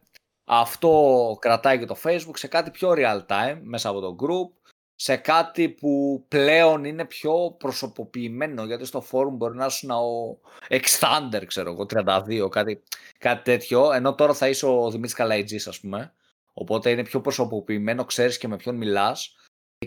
[0.52, 4.59] Αυτό κρατάει και το Facebook σε κάτι πιο real time μέσα από το group,
[5.02, 11.44] σε κάτι που πλέον είναι πιο προσωποποιημένο, γιατί στο forum μπορεί να είσαι ο Exthander,
[11.46, 12.84] ξέρω εγώ, 32, κάτι,
[13.18, 16.14] κάτι τέτοιο, ενώ τώρα θα είσαι ο Δημήτρης Καλαϊτζής, ας πούμε.
[16.54, 19.36] Οπότε είναι πιο προσωποποιημένο, ξέρεις και με ποιον μιλάς.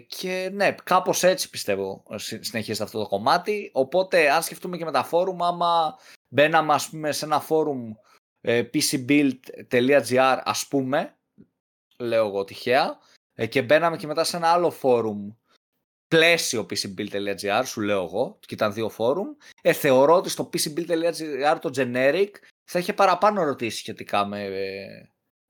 [0.06, 3.70] Και ναι, κάπως έτσι πιστεύω συνεχίζεται αυτό το κομμάτι.
[3.74, 5.98] Οπότε αν σκεφτούμε και με τα φόρουμ, άμα
[6.28, 7.92] μπαίναμε ας πούμε σε ένα φόρουμ
[8.40, 11.16] ε, pcbuild.gr ας πούμε,
[11.98, 12.98] λέω εγώ τυχαία,
[13.34, 15.30] ε, και μπαίναμε και μετά σε ένα άλλο φόρουμ
[16.08, 19.28] πλαίσιο pcbuild.gr, σου λέω εγώ, και ήταν δύο φόρουμ,
[19.62, 22.30] ε, θεωρώ ότι στο pcbuild.gr το generic
[22.64, 24.48] θα είχε παραπάνω ερωτήσεις σχετικά με,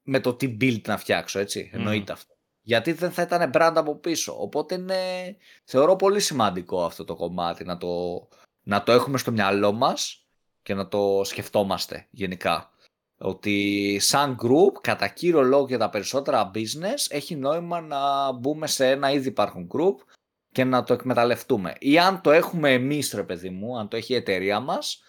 [0.03, 2.35] με το τι build να φτιάξω, έτσι, εννοείται αυτό.
[2.61, 4.42] Γιατί δεν θα ήταν brand από πίσω.
[4.42, 4.97] Οπότε είναι,
[5.64, 8.29] θεωρώ πολύ σημαντικό αυτό το κομμάτι να το,
[8.62, 10.27] να το έχουμε στο μυαλό μας
[10.62, 12.71] και να το σκεφτόμαστε γενικά.
[13.24, 18.90] Ότι σαν group, κατά κύριο λόγο για τα περισσότερα business, έχει νόημα να μπούμε σε
[18.90, 19.94] ένα ήδη υπάρχον group
[20.50, 21.74] και να το εκμεταλλευτούμε.
[21.78, 25.02] Ή αν το έχουμε εμείς, ρε παιδί μου, αν το έχει η εταιρεία μας,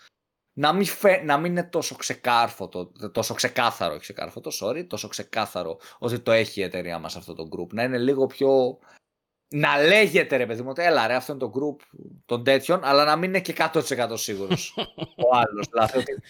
[0.54, 0.88] να μην,
[1.24, 6.64] να μην είναι τόσο ξεκάρφωτο, τόσο ξεκάθαρο, ξεκάρφωτο, sorry, τόσο ξεκάθαρο ότι το έχει η
[6.64, 7.74] εταιρεία μας αυτό το group.
[7.74, 8.80] Να είναι λίγο πιο...
[9.56, 13.04] Να λέγεται ρε παιδί μου ότι έλα ρε αυτό είναι το group των τέτοιων, αλλά
[13.04, 14.76] να μην είναι και 100% σίγουρος
[15.18, 15.68] ο άλλος.
[15.72, 16.22] Δηλαδή ότι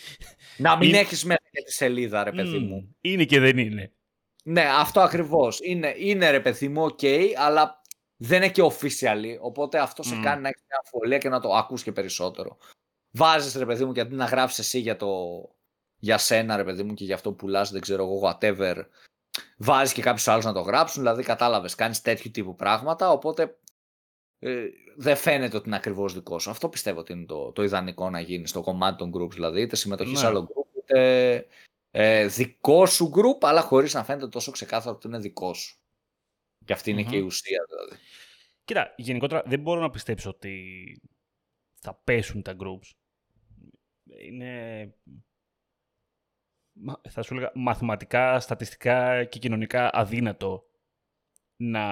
[0.57, 0.97] να μην είναι...
[0.97, 2.95] έχεις μέσα και τη σελίδα ρε παιδί μου.
[3.01, 3.91] Είναι και δεν είναι.
[4.43, 5.59] Ναι, αυτό ακριβώς.
[5.61, 7.05] Είναι, είναι ρε παιδί μου, ok,
[7.35, 7.81] αλλά
[8.17, 11.53] δεν είναι και official, οπότε αυτό σε κάνει να έχεις μια αφολία και να το
[11.53, 12.57] ακούς και περισσότερο
[13.13, 15.09] βάζεις ρε παιδί μου, γιατί να γράψεις εσύ για, το,
[15.99, 18.85] για σένα, ρε παιδί μου, και για αυτό που πουλάς, δεν ξέρω εγώ, whatever.
[19.57, 23.11] Βάζεις και κάποιους άλλους να το γράψουν, δηλαδή κατάλαβες, κάνεις τέτοιου τύπου πράγματα.
[23.11, 23.57] Οπότε
[24.39, 24.65] ε,
[24.97, 26.49] δεν φαίνεται ότι είναι ακριβώς δικό σου.
[26.49, 29.75] Αυτό πιστεύω ότι είναι το, το ιδανικό να γίνει στο κομμάτι των groups, δηλαδή είτε
[29.75, 30.19] συμμετοχής ναι.
[30.19, 31.47] σε άλλο group, είτε
[31.91, 35.77] ε, δικό σου group, αλλά χωρίς να φαίνεται τόσο ξεκάθαρο ότι είναι δικό σου.
[36.65, 38.03] Και αυτή είναι και η ουσία δηλαδή.
[38.65, 40.61] Κοίτα, γενικότερα δεν μπορώ να πιστέψω ότι
[41.81, 42.91] θα πέσουν τα groups
[44.21, 44.93] είναι
[47.09, 50.63] θα σου έλεγα, μαθηματικά, στατιστικά και κοινωνικά αδύνατο
[51.55, 51.85] να,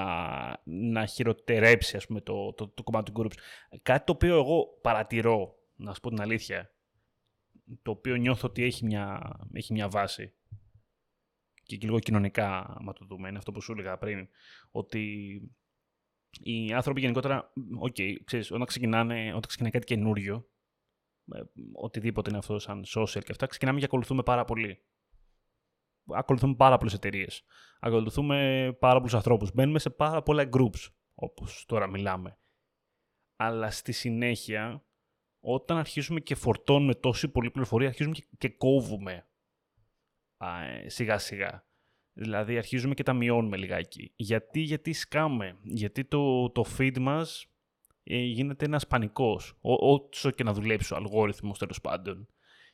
[0.63, 3.37] να χειροτερέψει ας πούμε, το, το, το κομμάτι του groups.
[3.81, 6.71] Κάτι το οποίο εγώ παρατηρώ, να σου πω την αλήθεια,
[7.81, 10.33] το οποίο νιώθω ότι έχει μια, έχει μια βάση
[11.63, 14.27] και, και λίγο κοινωνικά, άμα το δούμε, είναι αυτό που σου έλεγα πριν,
[14.71, 15.01] ότι
[16.39, 20.45] οι άνθρωποι γενικότερα, OK, okay, ξέρεις, όταν, ξεκινάνε, όταν ξεκινάει κάτι καινούριο, ε,
[21.73, 24.83] οτιδήποτε είναι αυτό σαν social και αυτά, ξεκινάμε και ακολουθούμε πάρα πολύ.
[26.13, 27.43] Ακολουθούμε πάρα πολλές εταιρείες.
[27.79, 29.51] Ακολουθούμε πάρα πολλούς ανθρώπους.
[29.53, 32.37] Μπαίνουμε σε πάρα πολλά groups, όπως τώρα μιλάμε.
[33.35, 34.85] Αλλά στη συνέχεια,
[35.39, 39.27] όταν αρχίζουμε και φορτώνουμε τόση πολλή πληροφορία, αρχίζουμε και, κόβουμε
[40.37, 41.65] ε, σιγά σιγά.
[42.13, 44.13] Δηλαδή αρχίζουμε και τα μειώνουμε λιγάκι.
[44.15, 47.50] Γιατί, γιατί σκάμε; Γιατί το, το feed μας ε,
[48.17, 49.57] γίνεται ένας πανικός.
[49.61, 52.27] όσο και να δουλέψει ο αλγόριθμος τέλος πάντων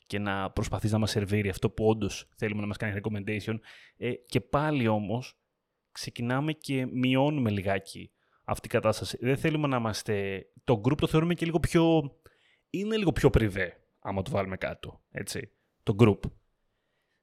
[0.07, 3.55] και να προσπαθεί να μας σερβίρει αυτό που όντως θέλουμε να μας κάνει recommendation
[3.97, 5.39] ε, και πάλι όμως
[5.91, 8.11] ξεκινάμε και μειώνουμε λιγάκι
[8.43, 9.17] αυτή η κατάσταση.
[9.21, 10.45] Δεν θέλουμε να είμαστε...
[10.63, 12.11] Το group το θεωρούμε και λίγο πιο...
[12.69, 15.51] Είναι λίγο πιο πριβέ, άμα το βάλουμε κάτω, έτσι,
[15.83, 16.19] το group.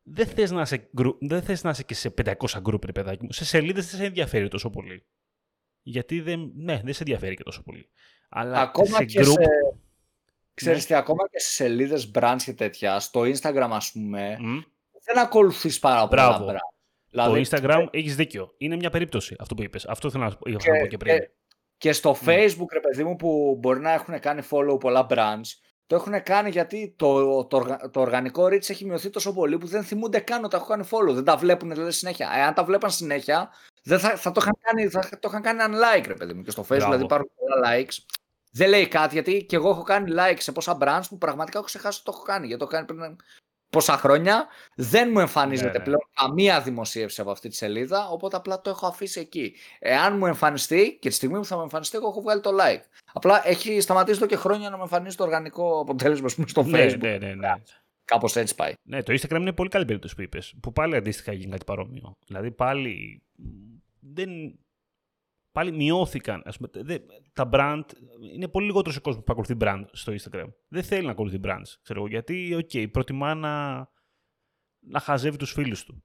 [0.03, 3.33] Δεν θες να είσαι, δεν θες να είσαι και σε 500 group, ρε παιδάκι μου.
[3.33, 5.07] Σε σελίδες δεν σε ενδιαφέρει τόσο πολύ.
[5.87, 7.89] Γιατί δεν, ναι, δεν σε ενδιαφέρει και τόσο πολύ.
[8.29, 9.25] Αλλά ακόμα σε και group...
[9.25, 9.79] σε...
[10.55, 10.87] Ξέρεις ναι.
[10.87, 14.37] τι, ακόμα και σε σελίδες brands και τέτοια, στο Instagram ας πούμε,
[15.05, 16.57] δεν ακολουθείς πάρα πολλά brands.
[17.11, 17.99] Δηλαδή, το Instagram και...
[17.99, 18.55] έχεις δίκιο.
[18.57, 19.87] Είναι μια περίπτωση αυτό που είπες.
[19.87, 21.19] Αυτό θέλω να, και, να πω και πριν.
[21.19, 21.31] Και,
[21.79, 25.49] και στο Facebook, ρε παιδί μου, που μπορεί να έχουν κάνει follow πολλά brands,
[25.87, 29.83] το έχουν κάνει γιατί το, το, το οργανικό reach έχει μειωθεί τόσο πολύ που δεν
[29.83, 31.15] θυμούνται καν ότι τα έχω κάνει follow.
[31.15, 32.31] Δεν τα βλέπουν δηλαδή συνέχεια.
[32.37, 33.51] Εάν τα βλέπαν συνέχεια,
[33.85, 36.43] δεν θα, θα, το είχαν κάνει, θα το είχαν κάνει unlike, ρε παιδί μου.
[36.43, 37.97] Και στο Facebook δηλαδή υπάρχουν πολλά likes.
[38.51, 41.67] Δεν λέει κάτι γιατί και εγώ έχω κάνει like σε πόσα brands που πραγματικά έχω
[41.67, 42.47] ξεχάσει ότι το έχω κάνει.
[42.47, 43.17] Γιατί το έχω κάνει πριν
[43.75, 44.47] πόσα χρόνια.
[44.75, 45.85] Δεν μου εμφανίζεται ναι, ναι.
[45.85, 48.09] πλέον καμία δημοσίευση από αυτή τη σελίδα.
[48.09, 49.55] Οπότε απλά το έχω αφήσει εκεί.
[49.79, 52.83] Εάν μου εμφανιστεί και τη στιγμή που θα μου εμφανιστεί, εγώ έχω βγάλει το like.
[53.13, 56.99] Απλά έχει σταματήσει εδώ και χρόνια να μου εμφανίζει το οργανικό αποτέλεσμα στο ναι, Facebook.
[56.99, 57.53] Ναι, ναι, ναι.
[58.05, 58.73] Κάπως έτσι πάει.
[58.83, 60.55] Ναι, το Instagram είναι πολύ καλή περίπτωση που είπες.
[60.63, 62.13] Που πάλι αντίστοιχα έγινε κάτι παρόμοιο.
[62.27, 63.23] Δηλαδή πάλι.
[64.13, 64.59] Δεν...
[65.53, 66.43] Πάλι μειώθηκαν.
[66.45, 66.99] Ας πούμε, δε,
[67.33, 67.83] τα brand.
[68.33, 70.53] Είναι πολύ λιγότερος ο κόσμος που ακολουθεί brand στο Instagram.
[70.69, 71.75] Δεν θέλει να ακολουθεί brands.
[71.83, 73.75] Ξέρω, γιατί, OK, okay, προτιμά να,
[74.81, 76.05] να χαζεύει τους φίλους του.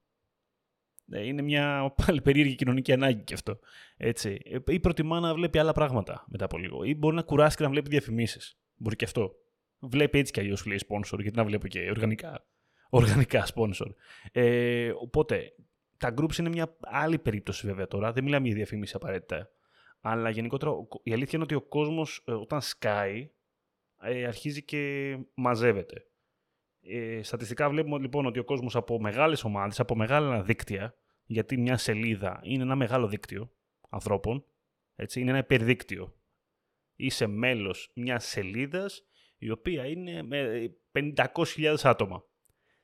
[1.12, 3.60] Ε, είναι μια πάλι περίεργη κοινωνική ανάγκη και αυτό.
[3.98, 4.40] Έτσι.
[4.44, 6.84] Ε, ή προτιμά να βλέπει άλλα πράγματα μετά από λίγο.
[6.84, 8.60] Ή μπορεί να κουράσει και να βλέπει διαφημίσεις.
[8.76, 9.34] Μπορεί και αυτό
[9.80, 12.46] βλέπει έτσι κι αλλιώς λέει sponsor, γιατί να βλέπω και οργανικά,
[12.90, 13.88] οργανικά sponsor.
[14.32, 15.54] Ε, οπότε,
[16.00, 18.12] τα groups είναι μια άλλη περίπτωση βέβαια τώρα.
[18.12, 19.50] Δεν μιλάμε για διαφήμιση απαραίτητα.
[20.02, 20.72] Αλλά γενικότερα
[21.04, 23.32] η αλήθεια είναι ότι ο κόσμος ε, όταν σκάει
[24.02, 26.04] ε, αρχίζει και μαζεύεται.
[26.82, 31.78] Ε, στατιστικά βλέπουμε λοιπόν ότι ο κόσμος από μεγάλες ομάδες, από μεγάλα δίκτυα, γιατί μια
[31.78, 33.52] σελίδα είναι ένα μεγάλο δίκτυο
[33.90, 34.46] ανθρώπων,
[34.96, 36.14] έτσι, είναι ένα υπερδίκτυο.
[36.96, 39.04] Είσαι μέλος μιας σελίδας
[39.38, 42.24] η οποία είναι με 500.000 άτομα.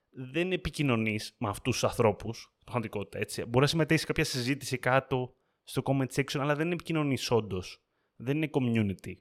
[0.10, 3.45] Δεν επικοινωνείς με αυτούς τους ανθρώπους, πραγματικότητα έτσι.
[3.45, 7.84] Μπορεί να συμμετέχεις σε κάποια συζήτηση κάτω στο comment section, αλλά δεν επικοινωνείς όντως.
[8.15, 9.13] Δεν είναι community.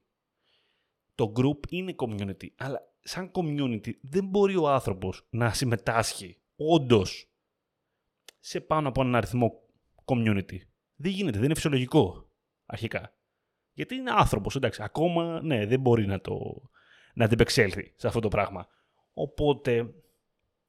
[1.15, 7.29] Το group είναι community, αλλά σαν community δεν μπορεί ο άνθρωπος να συμμετάσχει όντως
[8.41, 9.63] σε πάνω από έναν αριθμό
[10.05, 10.59] community.
[10.97, 12.31] Δεν γίνεται, δεν είναι φυσιολογικό
[12.67, 13.15] αρχικά.
[13.73, 14.83] Γιατί είναι άνθρωπος, εντάξει.
[14.83, 16.63] Ακόμα ναι, δεν μπορεί να το
[17.15, 18.69] να αντιπεξέλθει σε αυτό το πράγμα.
[19.13, 19.95] Οπότε,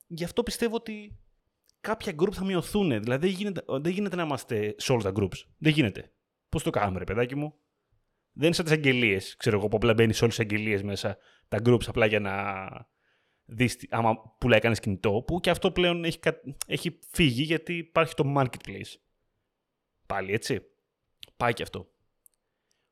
[0.08, 1.20] γι' αυτό πιστεύω ότι
[1.86, 2.90] κάποια group θα μειωθούν.
[2.90, 5.38] Δηλαδή, δεν γίνεται, δεν γίνεται να είμαστε σε όλα τα groups.
[5.58, 6.12] Δεν γίνεται.
[6.50, 7.54] Πώς το κάνουμε, ρε παιδάκι μου;
[8.32, 9.36] Δεν είναι σαν τις αγγελίες.
[9.36, 11.18] Ξέρω εγώ που απλά μπαίνεις σε όλες τις αγγελίες μέσα
[11.48, 12.34] τα groups απλά για να
[13.46, 15.24] δεις άμα πουλάει κανείς κινητό.
[15.28, 16.20] Που και αυτό πλέον έχει,
[16.68, 18.94] έχει φύγει γιατί υπάρχει το marketplace.
[20.06, 20.62] Πάλι έτσι.
[21.38, 21.90] Πάει και αυτό.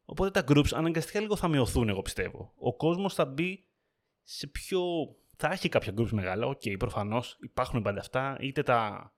[0.06, 2.54] Οπότε τα groups αναγκαστικά λίγο θα μειωθούν, εγώ πιστεύω.
[2.56, 3.66] Ο κόσμος θα μπει
[4.24, 4.82] σε πιο.
[5.46, 9.14] Θα έχει κάποια groups μεγάλα, OK, okay, προφανώς υπάρχουν πάντα αυτά, είτε τα,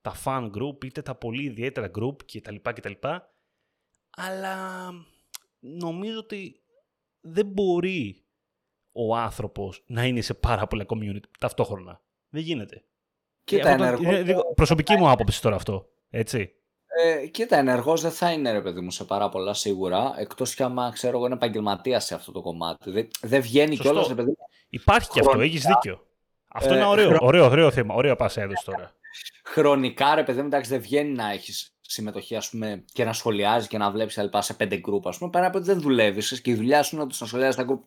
[0.00, 2.54] τα fan group, είτε τα πολύ ιδιαίτερα group κτλ.
[2.62, 2.92] κτλ.
[4.10, 4.90] Αλλά
[5.58, 6.60] νομίζω ότι
[7.20, 8.24] δεν μπορεί
[8.92, 12.02] ο άνθρωπος να είναι σε πάρα πολλά community ταυτόχρονα.
[12.28, 12.84] Δεν γίνεται.
[13.44, 14.54] Κοίτα, ενεργό...
[14.54, 15.88] Προσωπική μου άποψη τώρα αυτό.
[16.10, 16.54] Έτσι.
[17.04, 20.14] Ε, κοίτα, ενεργός δεν θα είναι ρε παιδί μου σε πάρα πολλά σίγουρα.
[20.18, 22.90] Εκτός κι άμα ξέρω εγώ είναι επαγγελματία σε αυτό το κομμάτι.
[22.90, 24.36] Δεν, δεν βγαίνει κιόλας ρε παιδί μου.
[24.68, 26.06] Υπάρχει κι αυτό, έχεις δίκιο.
[26.48, 27.18] Αυτό είναι ε, ωραίο, χρο...
[27.20, 27.94] ωραίο, ωραίο θέμα.
[27.94, 28.92] Ωραίο πας έδωσε τώρα.
[29.44, 33.68] Χρονικά ρε παιδί μου, εντάξει, δεν βγαίνει να έχεις συμμετοχή ας πούμε, και να σχολιάζεις
[33.68, 35.08] και να βλέπεις λοιπά σε πέντε γκρουπ.
[35.08, 37.56] Α πούμε, πέρα από ότι δεν δουλεύεις και η δουλειά σου είναι ότι να σχολιάζεις
[37.56, 37.82] τα γκρουπ.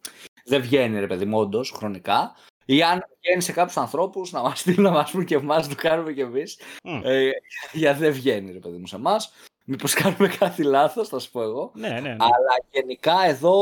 [0.46, 2.36] Δεν βγαίνει ρε παιδί μου, όντως χρονικά.
[2.65, 5.76] Ή αν βγαίνει σε κάποιους ανθρώπους να μας στείλουν να μας πούν και εμάς, το
[5.76, 6.60] κάνουμε κι εμείς.
[6.84, 7.02] Mm.
[7.04, 7.30] Ε,
[7.72, 9.34] γιατί δεν βγαίνει, ρε παιδί μου, σε εμάς.
[9.72, 11.72] Μήπως κάνουμε κάτι λάθος, θα σου πω εγώ.
[11.76, 12.10] Ναι, ναι, ναι.
[12.10, 13.56] Αλλά γενικά εδώ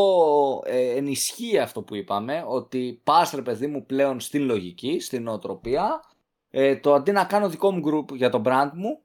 [0.65, 6.04] ε, ενισχύει αυτό που είπαμε, ότι πας ρε παιδί μου πλέον στην λογική, στην νοοτροπία,
[6.50, 9.00] ε, το αντί να κάνω δικό μου group για το brand μου,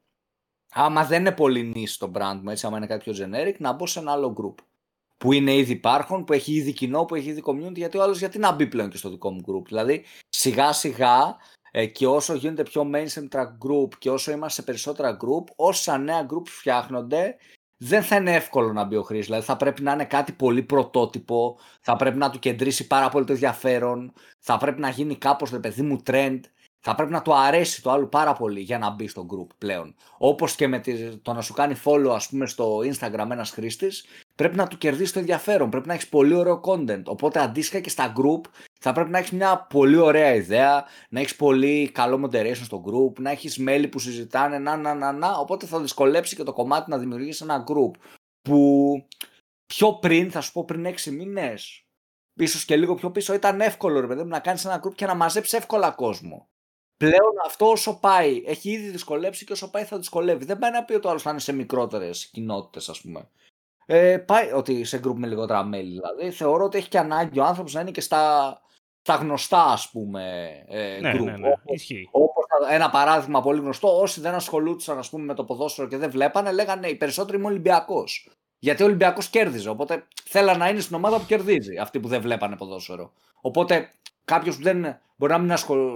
[0.73, 3.87] άμα δεν είναι πολύ νης το brand μου, έτσι, άμα είναι κάποιο generic, να μπω
[3.87, 4.65] σε ένα άλλο group
[5.17, 8.19] που είναι ήδη υπάρχον, που έχει ήδη κοινό, που έχει ήδη community, γιατί ο άλλος
[8.19, 9.65] γιατί να μπει πλέον και στο δικό μου group.
[9.67, 11.62] Δηλαδή σιγά σιγά ε,
[11.93, 16.27] και όσο γίνεται πιο mainstream track group και όσο είμαστε σε περισσότερα group, όσα νέα
[16.31, 17.37] group φτιάχνονται,
[17.77, 19.27] δεν θα είναι εύκολο να μπει ο χρήστη.
[19.27, 23.25] Δηλαδή θα πρέπει να είναι κάτι πολύ πρωτότυπο, θα πρέπει να του κεντρήσει πάρα πολύ
[23.25, 26.41] το ενδιαφέρον, θα πρέπει να γίνει κάπως, ρε παιδί μου, trend
[26.85, 29.95] θα πρέπει να του αρέσει το άλλο πάρα πολύ για να μπει στο group πλέον.
[30.19, 30.83] Όπως και με
[31.23, 34.05] το να σου κάνει follow, ας πούμε, στο Instagram ένας χρήστης,
[34.43, 35.71] πρέπει να του κερδίσεις το ενδιαφέρον.
[35.71, 37.03] Πρέπει να έχεις πολύ ωραίο content.
[37.05, 38.41] Οπότε αντίστοιχα και στα group
[38.81, 43.21] θα πρέπει να έχεις μια πολύ ωραία ιδέα, να έχεις πολύ καλό moderation στο group,
[43.21, 45.33] να έχεις μέλη που συζητάνε, να, να, να, να.
[45.33, 47.91] Οπότε θα δυσκολέψει και το κομμάτι να δημιουργήσει ένα group
[48.41, 48.93] που
[49.67, 51.87] πιο πριν, θα σου πω πριν 6 μήνες,
[52.35, 55.15] ίσως και λίγο πιο πίσω, ήταν εύκολο ρε παιδί να κάνεις ένα group και να
[55.15, 56.49] μαζέψει εύκολα κόσμο.
[56.97, 60.45] Πλέον αυτό όσο πάει, έχει ήδη δυσκολέψει και όσο πάει θα δυσκολεύει.
[60.45, 63.29] Δεν πάει να πει ότι ο άλλος θα είναι σε μικρότερες κοινότητες, ας πούμε.
[63.95, 66.31] Ε, πάει ότι σε γκρουπ με λιγότερα μέλη δηλαδή.
[66.31, 68.61] Θεωρώ ότι έχει και ανάγκη ο άνθρωπος να είναι και στα,
[69.03, 71.25] στα γνωστά, ας πούμε, ε, ναι, group.
[71.25, 71.53] Ναι, ναι.
[72.11, 76.11] Όπως, ένα παράδειγμα πολύ γνωστό, όσοι δεν ασχολούνταν ας πούμε, με το ποδόσφαιρο και δεν
[76.11, 78.31] βλέπανε, λέγανε οι περισσότεροι είμαι Ολυμπιακός.
[78.59, 79.69] Γιατί ο Ολυμπιακός κέρδιζε.
[79.69, 83.13] Οπότε θέλανε να είναι στην ομάδα που κερδίζει, αυτοί που δεν βλέπανε ποδόσφαιρο.
[83.41, 83.91] Οπότε
[84.25, 85.53] κάποιος που δεν μπορεί να μην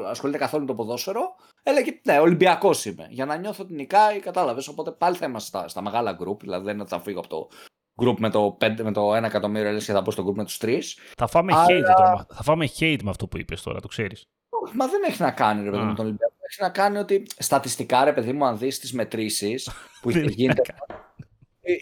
[0.07, 3.07] ασχολείται καθόλου με το ποδόσφαιρο, έλεγε Ναι, Ολυμπιακός είμαι.
[3.11, 4.69] Για να νιώθω ότι νικάει, κατάλαβες.
[4.69, 7.49] Οπότε πάλι θα είμαστε στα, στα μεγάλα group, δηλαδή δεν θα φύγω από το
[8.03, 10.45] group με το, 5, με το 1 εκατομμύριο λες και θα πω στο group με
[10.45, 10.81] τους 3.
[11.17, 11.65] Θα φάμε, Αλλά...
[11.65, 14.29] hate, τώρα, θα φάμε hate με αυτό που είπες τώρα, το ξέρεις.
[14.75, 16.35] Μα δεν έχει να κάνει ρε παιδί με τον Ολυμπιακό.
[16.51, 20.63] Έχει να κάνει ότι στατιστικά ρε παιδί μου, αν δεις τις μετρήσεις που γίνεται.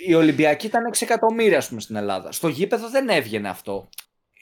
[0.06, 2.32] Η Ολυμπιακή ήταν 6 εκατομμύρια, ας πούμε, στην Ελλάδα.
[2.32, 3.88] Στο γήπεδο δεν έβγαινε αυτό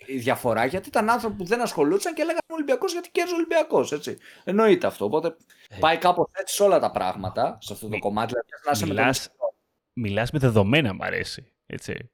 [0.07, 4.17] η διαφορά γιατί ήταν άνθρωποι που δεν ασχολούνταν και λέγανε Ολυμπιακός γιατί κέρδισε ο Ολυμπιακός.
[4.45, 5.05] Εννοείται αυτό.
[5.05, 5.37] Οπότε
[5.69, 5.77] ε.
[5.79, 8.35] πάει κάπως έτσι σε όλα τα πράγματα σε αυτό το κομμάτι.
[8.63, 11.53] Δηλαδή, μιλάς, με μιλάς με δεδομένα, μου αρέσει.
[11.73, 12.11] Έτσι.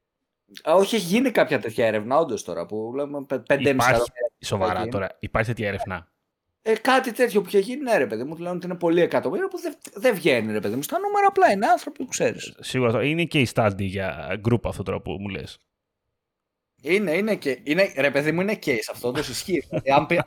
[0.64, 5.48] Όχι, έχει γίνει κάποια τέτοια έρευνα, όντως τώρα που λέμε πέντε Υπάρχει, Σοβαρά τώρα, υπάρχει
[5.48, 6.08] τέτοια έρευνα;
[6.62, 9.48] Ε, κάτι τέτοιο που είχε γίνει, ναι, ρε παιδί μου, λένε ότι είναι πολύ εκατομμύρια
[9.48, 10.82] που δεν, δεν βγαίνει, ρε παιδί μου.
[10.82, 12.56] Στα νούμερα απλά είναι άνθρωποι που ξέρεις.
[12.60, 15.58] Σίγουρα είναι και η στάντη για group αυτό τώρα που μου λες.
[16.82, 17.60] Είναι, είναι και.
[17.62, 19.62] Είναι, ρε παιδί μου, είναι case αυτό, το ισχύει.
[19.68, 20.24] Δηλαδή, αν πήγαινε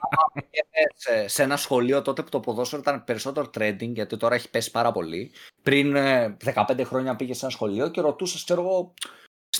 [0.95, 4.71] σε, σε ένα σχολείο τότε που το ποδόσφαιρο ήταν περισσότερο trading, γιατί τώρα έχει πέσει
[4.71, 5.31] πάρα πολύ.
[5.61, 8.93] Πριν 15 ε, χρόνια πήγες σε ένα σχολείο και ρωτούσες, ξέρω εγώ,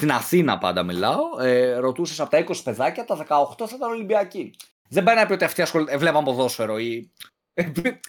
[0.01, 4.53] στην Αθήνα πάντα μιλάω, ε, ρωτούσες από τα 20 παιδάκια, τα 18 θα ήταν Ολυμπιακοί.
[4.89, 7.11] Δεν πάει να πει ότι αυτοί ασχολούνται, βλέπαν ποδόσφαιρο ή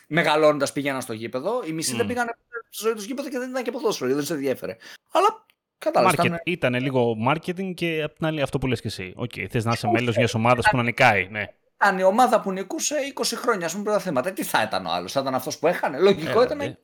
[0.09, 1.63] μεγαλώνοντας πήγαιναν στο γήπεδο.
[1.67, 1.97] Οι μισοί mm.
[1.97, 2.27] δεν πήγαν
[2.71, 4.77] στη ζωή τους γήπεδο και δεν ήταν και ποδόσφαιρο, δεν σε ενδιαφέρε.
[5.13, 5.45] Αλλά
[5.79, 6.25] Κατάλαβες.
[6.25, 6.41] Ήταν...
[6.45, 9.13] ήταν λίγο marketing και απ' την άλλη αυτό που λες και εσύ.
[9.17, 11.29] OK, okay, θες να είσαι μέλος μιας ομάδας που να νικάει.
[11.31, 11.47] Ναι.
[11.75, 14.33] Ήταν η ομάδα που νικούσε 20 χρόνια, ας πούμε, πρωταθλήματα.
[14.33, 15.99] Τι θα ήταν ο άλλος, θα ήταν αυτός που έχανε.
[15.99, 16.79] Λογικό ε, ήταν.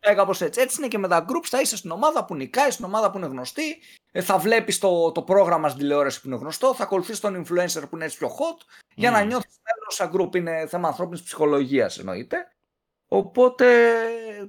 [0.00, 0.60] Ε, ε, Κάπως έτσι.
[0.60, 1.46] Έτσι είναι και με τα groups.
[1.46, 3.78] Θα είσαι στην ομάδα που νικάει, στην ομάδα που είναι γνωστή.
[4.12, 6.74] Ε, θα βλέπεις το, το πρόγραμμα στην τηλεόραση που είναι γνωστό.
[6.74, 8.64] Θα ακολουθείς τον influencer που είναι έτσι πιο hot.
[8.94, 10.36] Για να νιώθεις μέλος σαν group.
[10.36, 12.36] Είναι θέμα ανθρώπινης ψυχολογίας εννοείται.
[13.12, 13.66] Οπότε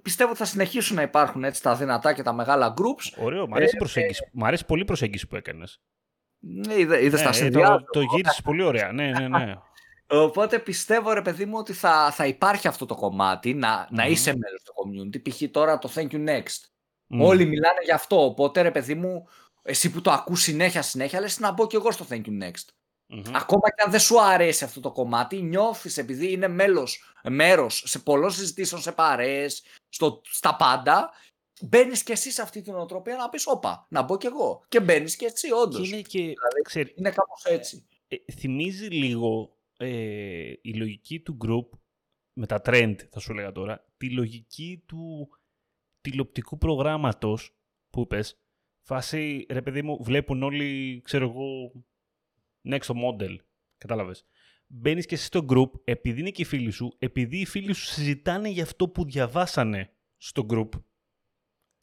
[0.02, 3.24] πιστεύω ότι θα συνεχίσουν να υπάρχουν έτσι τα δυνατά και τα μεγάλα groups.
[3.24, 4.10] Ωραίο, μου αρέσει, ε, ε
[4.42, 5.82] αρέσει πολύ η προσέγγιση που έκανες.
[6.40, 8.92] Ναι, είδε ναι, τα ε, Το, το γύρισες πολύ ωραία.
[8.92, 9.54] Ναι, ναι, ναι.
[10.12, 14.36] Οπότε πιστεύω ρε παιδί μου ότι θα, θα υπάρχει αυτό το κομμάτι, να, να είσαι
[14.38, 15.30] μέλος του community.
[15.30, 15.42] Π.χ.
[15.52, 16.70] τώρα το thank you next.
[17.08, 18.26] Όλοι μιλάνε γι' αυτό.
[18.26, 19.28] Οπότε ρε παιδί μου,
[19.62, 22.66] εσύ που το ακούς συνέχεια συνέχεια, λες να μπω κι εγώ στο thank you next.
[23.14, 23.32] Mm-hmm.
[23.34, 28.00] Ακόμα και αν δεν σου αρέσει αυτό το κομμάτι, νιώθεις επειδή είναι μέλος, μέρος σε
[28.00, 31.12] πολλών συζητήσεων, σε παρέες, στο, στα πάντα,
[31.62, 34.64] μπαίνεις και εσύ σε αυτή την οτροπία να πεις όπα, να μπω κι εγώ.
[34.68, 35.92] Και μπαίνεις και έτσι όντως.
[35.92, 37.88] Είναι, και, δηλαδή, ξέρει, είναι κάπως έτσι.
[38.08, 41.80] Ε, ε, θυμίζει λίγο ε, η λογική του group,
[42.34, 45.30] με τα trend θα σου λέγα τώρα, τη λογική του
[46.02, 47.56] τηλεοπτικού προγράμματος
[47.90, 48.42] που είπες,
[48.82, 51.72] φάση, ρε παιδί μου, βλέπουν όλοι, ξέρω εγώ,
[52.70, 53.36] next model.
[53.78, 54.26] Κατάλαβες.
[54.68, 57.86] Μπαίνεις και εσύ στο group, επειδή είναι και οι φίλοι σου, επειδή οι φίλοι σου
[57.86, 60.70] συζητάνε για αυτό που διαβάσανε στο group.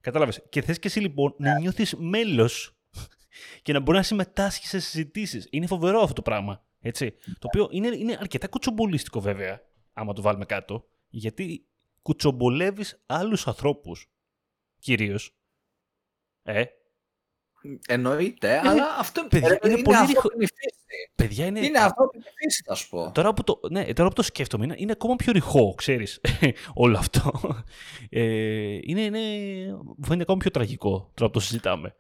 [0.01, 0.47] Κατάλαβες.
[0.49, 1.59] Και θες και εσύ λοιπόν να ναι.
[1.59, 2.79] νιώθεις μέλος
[3.63, 5.49] και να μπορείς να συμμετάσχεις σε συζητήσεις.
[5.51, 6.67] Είναι φοβερό αυτό το πράγμα.
[6.81, 7.14] Έτσι.
[7.38, 9.62] Το οποίο είναι, είναι αρκετά κουτσομπολίστικο βέβαια,
[9.93, 11.67] άμα το βάλουμε κάτω, γιατί
[12.03, 14.11] κουτσομπολεύεις άλλους ανθρώπους.
[14.79, 15.37] Κυρίως.
[16.43, 16.64] Ε,
[17.88, 21.11] Εννοείται, ε, αλλά αυτό παιδιά, είναι, είναι πολύ ανθρώπινη φύση.
[21.14, 21.61] Παιδιά, είναι...
[21.67, 23.11] είναι ανθρώπινη φύση, θα σου πω.
[23.14, 26.21] Τώρα που το, ναι, τώρα που το σκέφτομαι, είναι, είναι ακόμα πιο ρηχό, ξέρεις,
[26.75, 27.33] όλο αυτό.
[28.11, 28.23] Ε,
[28.83, 29.19] είναι, είναι,
[29.73, 31.95] μου φαίνεται ακόμα πιο τραγικό τώρα που το συζητάμε.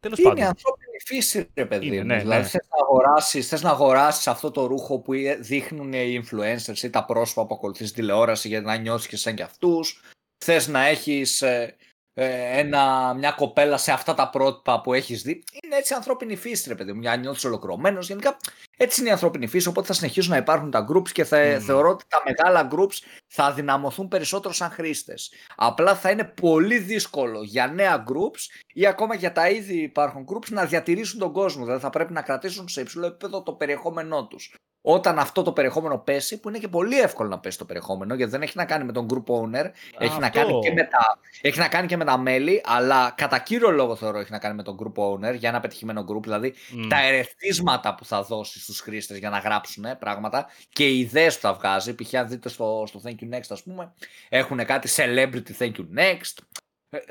[0.00, 0.44] Τέλος είναι πάντων.
[0.44, 2.48] ανθρώπινη φύση, ρε παιδί είναι, ναι, δηλαδή, ναι.
[2.48, 7.04] θες να, αγοράσεις, θες να αγοράσεις αυτό το ρούχο που δείχνουν οι influencers ή τα
[7.04, 10.02] πρόσωπα που ακολουθείς τηλεόραση για να νιώσεις και σαν κι αυτούς.
[10.44, 11.74] Θες να έχεις ε, ε,
[12.20, 15.44] ένα, μια κοπέλα σε αυτά τα πρότυπα που έχεις δει.
[15.62, 17.00] Είναι έτσι ανθρώπινη φύση, ρε παιδί μου.
[17.00, 18.08] Για νιώθεις ολοκληρωμένος.
[18.08, 18.36] Γενικά
[18.76, 19.68] έτσι είναι η ανθρώπινη φύση.
[19.68, 23.44] Οπότε θα συνεχίσουν να υπάρχουν τα groups και θα, θεωρώ ότι τα μεγάλα groups θα
[23.44, 25.32] αδυναμωθούν περισσότερο σαν χρήστες.
[25.56, 30.48] Απλά θα είναι πολύ δύσκολο για νέα groups ή ακόμα για τα ήδη υπάρχουν groups
[30.48, 31.64] να διατηρήσουν τον κόσμο.
[31.64, 34.54] Δηλαδή θα πρέπει να κρατήσουν σε υψηλό επίπεδο το περιεχόμενό τους
[34.90, 38.30] όταν αυτό το περιεχόμενο πέσει, που είναι και πολύ εύκολο να πέσει το περιεχόμενο, γιατί
[38.30, 41.58] δεν έχει να κάνει με τον group owner, έχει να, κάνει και με τα, έχει
[41.58, 44.62] να κάνει και με τα μέλη, αλλά κατά κύριο λόγο θεωρώ έχει να κάνει με
[44.62, 46.54] τον group owner για ένα πετυχημένο group, δηλαδή
[46.88, 51.34] τα ερεθίσματα που θα δώσει στους χρήστες για να γράψουν ε, πράγματα και οι ιδέες
[51.34, 52.14] που θα βγάζει, π.χ.
[52.14, 53.92] αν δείτε στο, στο Thank You Next ας πούμε,
[54.28, 56.57] έχουν κάτι Celebrity Thank You Next, ε,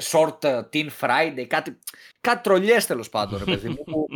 [0.04, 1.78] Short ε, Teen Friday, κάτι,
[2.22, 4.08] κάτι τρολιές τέλος πάντων, ρε παιδί μου, που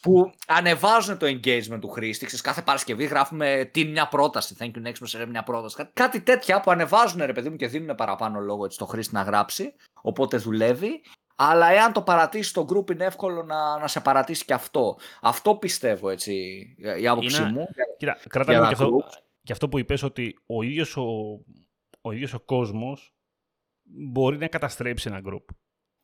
[0.00, 2.26] που ανεβάζουν το engagement του χρήστη.
[2.26, 4.56] Ξέρεις, κάθε Παρασκευή γράφουμε τι μια πρόταση.
[4.58, 5.88] Thank you next σε μια πρόταση.
[5.92, 9.22] Κάτι τέτοια που ανεβάζουν ρε παιδί μου και δίνουν παραπάνω λόγο έτσι, στο χρήστη να
[9.22, 9.74] γράψει.
[10.02, 11.00] Οπότε δουλεύει.
[11.36, 14.98] Αλλά εάν το παρατήσει το group είναι εύκολο να, να σε παρατήσει και αυτό.
[15.22, 16.34] Αυτό πιστεύω έτσι
[17.00, 17.50] η άποψή είναι...
[17.50, 17.66] μου.
[17.98, 19.04] Κοίτα, κρατάμε και αυτό,
[19.42, 21.04] και αυτό που είπες ότι ο ίδιος ο,
[22.00, 23.14] ο, ίδιος ο κόσμος
[23.90, 25.44] μπορεί να καταστρέψει ένα group.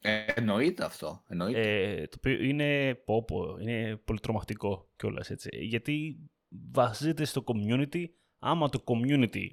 [0.00, 1.22] Ε, εννοείται αυτό.
[1.28, 1.92] Εννοείται.
[1.92, 3.24] Ε, το οποίο είναι, πω,
[3.60, 5.48] είναι πολύ τρομακτικό κιόλας έτσι.
[5.52, 6.18] Γιατί
[6.48, 8.04] βασίζεται στο community.
[8.38, 9.46] Άμα το community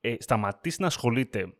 [0.00, 1.54] ε, σταματήσει να ασχολείται,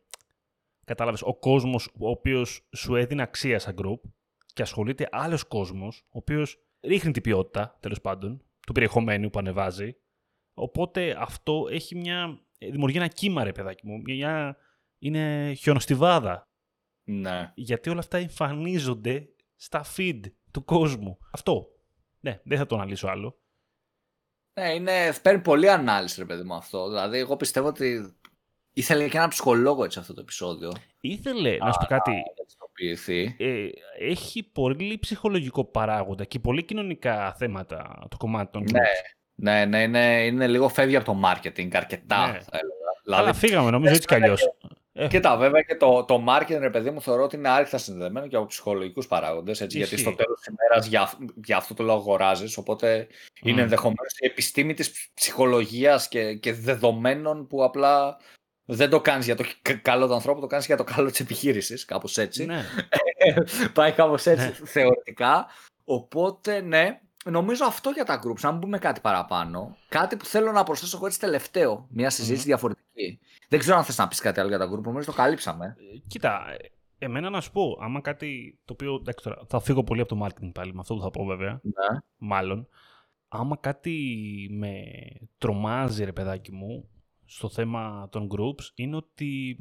[0.85, 4.01] κατάλαβες, ο κόσμος ο οποίος σου έδινε αξία σαν group
[4.55, 9.97] και ασχολείται άλλος κόσμος, ο οποίος ρίχνει την ποιότητα, τέλος πάντων, του περιεχομένου που ανεβάζει.
[10.55, 14.01] Οπότε αυτό έχει μια, δημιουργεί ένα κύμα, ρε παιδάκι μου.
[14.05, 14.57] Μια,
[14.99, 16.47] είναι χιονοστιβάδα
[17.09, 17.53] ναι.
[17.55, 20.21] Γιατί όλα αυτά εμφανίζονται στα feed
[20.51, 21.19] του κόσμου.
[21.33, 21.67] Αυτό.
[22.21, 23.39] Ναι, δεν θα το αναλύσω άλλο.
[24.61, 26.89] Ναι, είναι, παίρνει πολύ ανάλυση, ρε παιδί μου αυτό.
[26.89, 28.17] Δηλαδή, εγώ πιστεύω ότι
[28.73, 30.73] ήθελε και ένα ψυχολόγο έτσι αυτό το επεισόδιο.
[31.01, 32.13] Ήθελε, να σου πω κάτι.
[33.39, 33.69] Ε,
[33.99, 38.65] έχει πολύ ψυχολογικό παράγοντα και πολύ κοινωνικά θέματα το κομμάτι των
[39.35, 42.41] Ναι, ναι, ναι είναι, είναι λίγο φεύγει από το marketing αρκετά, ναι.
[42.41, 42.77] θα έλεγα.
[43.07, 44.56] Δηλαδή, Αλλά φύγαμε, νομίζω έτσι κι αλλιώς.
[44.99, 45.07] Ε.
[45.07, 48.37] Κοίτα, βέβαια και το, το marketing, ρε παιδί μου, θεωρώ ότι είναι άρρηκτα συνδεδεμένο και
[48.37, 49.61] από ψυχολογικού παράγοντες.
[49.61, 51.13] Γιατί στο τέλος της ημέρας για,
[51.45, 52.57] για αυτό το λόγο αγοράζεις.
[52.57, 53.47] Οπότε mm.
[53.47, 58.17] είναι ενδεχομένως η επιστήμη της ψυχολογίας και, και δεδομένων που απλά
[58.65, 59.45] δεν το κάνεις για το
[59.83, 61.85] καλό του ανθρώπου, το κάνεις για το καλό της επιχείρησης.
[61.85, 62.45] Κάπως έτσι.
[62.45, 62.65] Ναι.
[63.73, 64.67] Πάει κάπως έτσι ναι.
[64.67, 65.47] θεωρητικά.
[65.85, 68.41] Οπότε, ναι, νομίζω αυτό για τα groups.
[68.43, 72.47] Αν πούμε κάτι παραπάνω, κάτι που θέλω να προσθέσω εγώ έτσι τελευταίο, μια συζήτηση mm.
[72.47, 73.19] διαφορετική.
[73.49, 75.77] Δεν ξέρω αν θες να πεις κάτι άλλο για τα group, νομίζω το καλύψαμε.
[75.95, 76.45] Ε, κοίτα,
[76.99, 78.95] εμένα να σου πω, άμα κάτι το οποίο.
[78.95, 81.61] Εντάξει, τώρα, θα φύγω πολύ από το marketing πάλι, με αυτό που θα πω βέβαια.
[81.63, 82.01] Ναι.
[82.17, 82.69] Μάλλον.
[83.29, 84.83] Άμα κάτι με
[85.39, 86.89] τρομάζει, ρε παιδάκι μου,
[87.25, 89.57] στο θέμα των groups, είναι ότι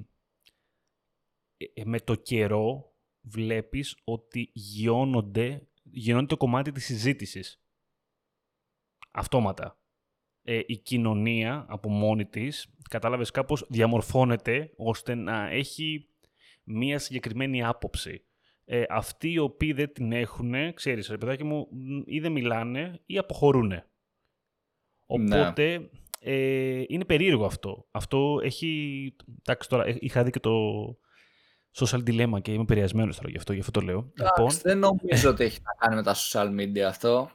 [1.58, 7.62] ε, ε, με το καιρό βλέπεις ότι γιώνονται, γιώνονται το κομμάτι της συζήτησης.
[9.12, 9.80] Αυτόματα.
[10.42, 16.10] Ε, η κοινωνία από μόνη της, κατάλαβες κάπως, διαμορφώνεται ώστε να έχει
[16.64, 18.26] μία συγκεκριμένη άποψη.
[18.66, 21.68] Ε, αυτοί οι οποίοι δεν την έχουν, ξέρεις ρε παιδάκι μου,
[22.06, 23.68] ή δεν μιλάνε ή αποχωρούν.
[23.68, 23.86] Ναι.
[25.06, 27.88] Οπότε ε, είναι περίεργο αυτό.
[27.92, 29.16] Αυτό έχει...
[29.40, 30.52] Εντάξει τώρα, είχα δει και το
[31.76, 34.12] social dilemma και είμαι επηρεασμένος τώρα γι' αυτό, γι' αυτό το λέω.
[34.14, 37.32] λοιπόν, δεν νομίζω ότι έχει να κάνει με τα social media αυτό.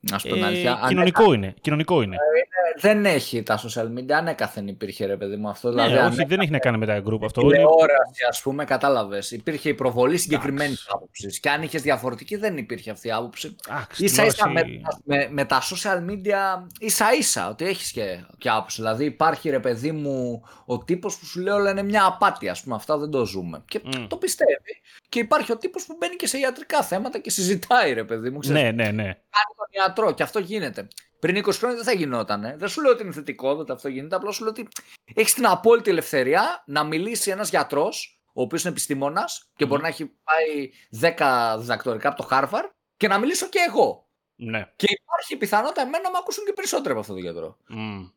[0.00, 1.54] Να σου πω ε, κοινωνικό είναι.
[1.60, 2.16] Κοινωνικό είναι.
[2.16, 5.70] Ε, δεν έχει τα social media, ανέκαθεν υπήρχε ρε παιδί μου αυτό.
[5.70, 7.40] Ναι, δηλαδή, όχι, δεν έχει να κάνει με τα group αυτό.
[7.40, 9.30] Τηλεόραση, ας πούμε, κατάλαβες.
[9.30, 11.40] Υπήρχε η προβολή συγκεκριμένης άποψης.
[11.40, 13.56] Και αν είχες διαφορετική, δεν υπήρχε αυτή η άποψη.
[13.90, 14.62] σα ίσα με,
[15.04, 18.80] με, με, τα social media, ίσα ίσα ότι έχεις και, και άποψη.
[18.80, 22.62] Δηλαδή υπάρχει ρε παιδί μου ο τύπος που σου λέει όλα είναι μια απάτη, ας
[22.62, 22.74] πούμε.
[22.74, 23.62] Αυτά δεν το ζούμε.
[23.66, 24.06] Και mm.
[24.08, 24.80] το πιστεύει.
[25.08, 28.38] Και υπάρχει ο τύπος που μπαίνει και σε ιατρικά θέματα και συζητάει, ρε παιδί μου.
[28.38, 29.16] Ξέρεις, ναι, ναι, ναι.
[29.30, 30.88] Κάνει τον ιατρό και αυτό γίνεται.
[31.18, 32.58] Πριν 20 χρόνια δεν θα γινόταν.
[32.58, 34.16] Δεν σου λέω ότι είναι θετικό ότι αυτό γίνεται.
[34.16, 34.68] Απλώ σου λέω ότι
[35.14, 39.88] έχεις την απόλυτη ελευθερία να μιλήσει ένας γιατρός, ο οποίος είναι επιστήμονας και μπορεί να
[39.88, 40.70] έχει πάει
[41.16, 44.08] 10 διδακτορικά από το Χάρβαρ και να μιλήσω και εγώ.
[44.34, 44.72] Ναι.
[44.76, 47.56] Και υπάρχει πιθανότητα εμένα να με ακούσουν και περισσότερο από αυτό το γιατρό.
[47.74, 48.12] Mm.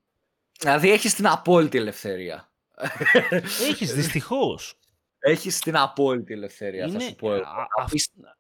[0.60, 2.52] Δηλαδή έχεις την απόλυτη ελευθερία.
[3.70, 4.78] Έχεις δυστυχώς.
[5.26, 7.30] Έχει την απόλυτη ελευθερία, είναι, θα σου πω.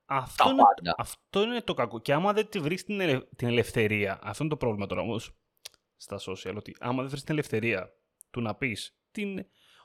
[0.06, 2.00] αυτό, είναι, αυτό είναι το κακό.
[2.00, 5.36] Και άμα δεν τη βρεις την, την ελευθερία, αυτό είναι το πρόβλημα τώρα όμως
[5.96, 7.94] στα social, ότι άμα δεν βρεις την ελευθερία
[8.30, 8.98] του να πεις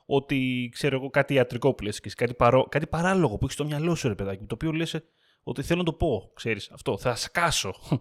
[0.07, 3.65] ότι ξέρω εγώ κάτι ιατρικό που λες και κάτι, παρό, κάτι παράλογο που έχεις στο
[3.65, 5.01] μυαλό σου, ρε παιδάκι, το οποίο λες
[5.43, 7.75] ότι θέλω να το πω, ξέρεις, αυτό, θα σκάσω.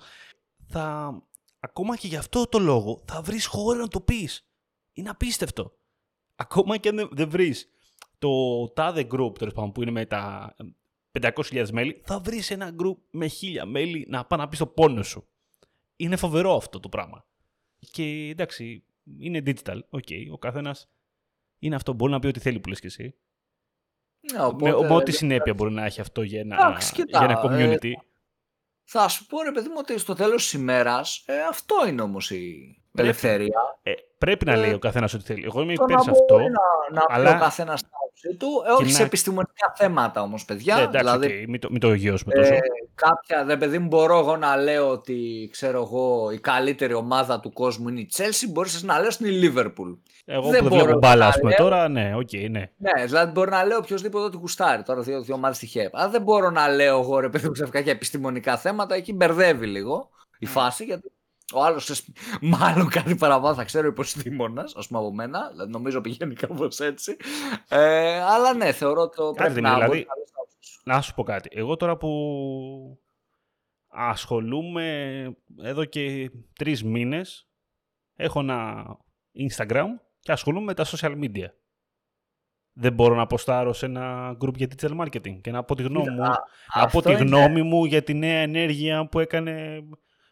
[0.71, 1.13] θα,
[1.59, 4.49] ακόμα και γι' αυτό το λόγο θα βρεις χώρο να το πεις.
[4.93, 5.77] Είναι απίστευτο.
[6.35, 7.69] Ακόμα και αν δεν βρεις
[8.19, 10.55] το τάδε group τέλος πάντων που είναι με τα
[11.21, 15.03] 500.000 μέλη, θα βρεις ένα group με 1000 μέλη να πάει να πεις το πόνο
[15.03, 15.27] σου.
[15.95, 17.25] Είναι φοβερό αυτό το πράγμα.
[17.91, 18.83] Και εντάξει,
[19.19, 19.79] είναι digital.
[19.89, 20.89] OK, okay, ο καθένας
[21.59, 21.93] είναι αυτό.
[21.93, 23.15] Μπορεί να πει ό,τι θέλει που λες και εσύ.
[24.31, 27.91] Ναι, οπότε, με, ό,τι συνέπεια μπορεί να έχει αυτό για ένα, για ένα community.
[27.91, 27.91] Ε,
[28.83, 32.31] θα σου πω ρε παιδί μου ότι στο τέλος της ημέρας ε, αυτό είναι όμως
[32.31, 33.79] η ελευθερία.
[33.83, 35.43] Ε, πρέπει να λέει ο καθένας ό,τι θέλει.
[35.43, 36.37] Εγώ είμαι υπέρ σε αυτό.
[36.37, 36.47] Να,
[36.91, 37.29] να αλλά...
[37.29, 37.83] πει ο καθένας
[38.37, 40.75] του, ε, όχι σε επιστημονικά θέματα όμως, παιδιά.
[40.75, 41.49] Ναι, εντάξει, δηλαδή, okay.
[41.49, 42.53] μην το, μην το αγιώσουμε τόσο.
[42.53, 42.59] Ε,
[42.95, 47.53] κάποια, ρε παιδί μου, μπορώ εγώ να λέω ότι, ξέρω εγώ, η καλύτερη ομάδα του
[47.53, 49.97] κόσμου είναι η Chelsea, μπορείς να λέω είναι η Liverpool.
[50.25, 52.69] Εγώ δεν που δεν βλέπω μπάλα, πούμε, τώρα, ναι, OK, okay, ναι.
[52.77, 55.89] Ναι, δηλαδή μπορεί να λέω οποιοδήποτε ότι γουστάρει, τώρα δύο, δύο ομάδες τυχαία.
[55.93, 59.65] Αλλά δεν μπορώ να λέω εγώ, ρε παιδί μου, ξαφνικά για επιστημονικά θέματα, εκεί μπερδεύει
[59.65, 60.09] λίγο
[60.39, 61.11] η φάση, γιατί
[61.53, 62.05] ο άλλος,
[62.41, 65.49] μάλλον κάτι παραπάνω θα ξέρει ο επιστήμονας, ας πούμε από μένα.
[65.51, 67.17] Δηλαδή, νομίζω πηγαίνει κάπως έτσι.
[67.67, 70.07] Ε, αλλά ναι, θεωρώ το πρέπει να δηλαδή,
[70.83, 71.49] Να σου πω κάτι.
[71.51, 72.09] Εγώ τώρα που
[73.87, 77.47] ασχολούμαι εδώ και τρεις μήνες,
[78.15, 78.85] έχω ένα
[79.49, 79.87] Instagram
[80.19, 81.47] και ασχολούμαι με τα social media.
[82.73, 86.09] Δεν μπορώ να αποστάρω σε ένα group για digital marketing και να πω τη γνώμη
[86.09, 86.23] μου,
[86.75, 89.83] να πω τη γνώμη μου για τη νέα ενέργεια που έκανε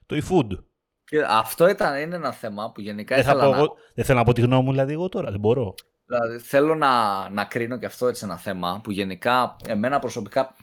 [0.05, 0.63] το eFood.
[1.05, 3.67] Και αυτό ήταν, είναι ένα θέμα που γενικά δεν, θα πω, να...
[3.93, 5.75] δεν θέλω να πω τη γνώμη μου δηλαδή εγώ τώρα, δεν μπορώ.
[6.05, 10.55] Δηλαδή, θέλω να, να κρίνω και αυτό έτσι ένα θέμα που γενικά εμένα προσωπικά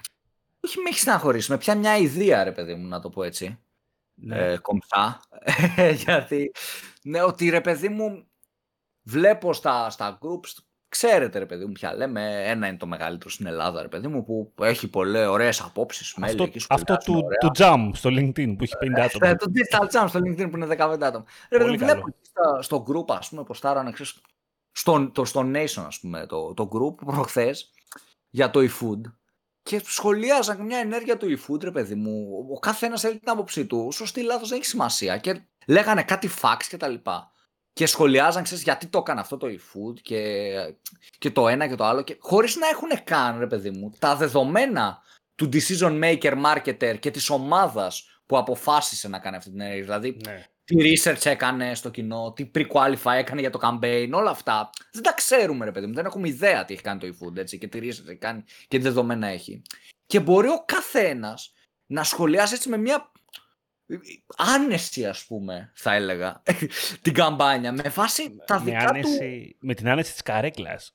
[0.64, 3.59] όχι με έχει στεναχωρήσει, με πια μια ιδέα ρε παιδί μου να το πω έτσι.
[4.14, 4.53] Ναι.
[4.53, 5.20] Ε, κομψά.
[6.05, 6.53] Γιατί
[7.03, 8.26] ναι, ότι ρε παιδί μου
[9.03, 10.62] βλέπω στα, στα groups
[10.93, 12.43] Ξέρετε, ρε παιδί μου, πια λέμε.
[12.47, 16.16] Ένα είναι το μεγαλύτερο στην Ελλάδα, ρε παιδί μου, που έχει πολλές ωραίες απόψεις.
[16.20, 19.28] Αυτό, αυτό του, του Jam στο LinkedIn που έχει 50 άτομα.
[19.28, 21.24] Ε, το Digital Jam στο LinkedIn που είναι 15 άτομα.
[21.51, 24.20] Ρε παιδί μου, βλέπω στο, στο group, ας πούμε, ποστάρανε, ξέρεις,
[24.72, 27.72] στο, το, στο Nation, ας πούμε, το, το group προχθές
[28.30, 29.01] για το eFood.
[29.62, 32.47] Και σχολίαζαν μια ενέργεια του eFood, ρε παιδί μου.
[32.55, 33.88] Ο καθένας έλεγε την άποψή του.
[33.93, 35.18] Σωστή, λάθος δεν έχει σημασία.
[35.18, 37.32] Και λέγανε κάτι facts και τα λοιπά.
[37.73, 40.53] Και σχολιάζαν, ξέρεις, γιατί το έκανε αυτό το eFood και,
[41.18, 44.16] και το ένα και το άλλο και χωρίς να έχουν καν, ρε παιδί μου, τα
[44.16, 45.03] δεδομένα
[45.35, 49.83] του decision maker marketer και της ομάδας που αποφάσισε να κάνει αυτή την ενέργεια.
[49.83, 50.45] Δηλαδή, ναι.
[50.64, 54.70] τι research έκανε στο κοινό, τι pre-qualify έκανε για το campaign, όλα αυτά.
[54.93, 55.95] Δεν τα ξέρουμε, ρε παιδί μου.
[55.95, 58.77] Δεν έχουμε ιδέα τι έχει κάνει το eFood έτσι, και τι research έχει κάνει και
[58.77, 59.62] τι δεδομένα έχει.
[60.07, 61.53] Και μπορεί ο καθένας
[61.87, 63.12] να σχολιάσει έτσι με μια
[64.36, 66.43] άνεση ας πούμε θα έλεγα
[67.03, 69.66] την καμπάνια με βάση τα με δικά άνεση, του...
[69.66, 70.95] Με την άνεση της καρέκλας.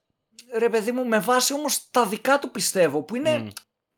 [0.58, 3.48] Ρε παιδί μου με βάση όμως τα δικά του πιστεύω που είναι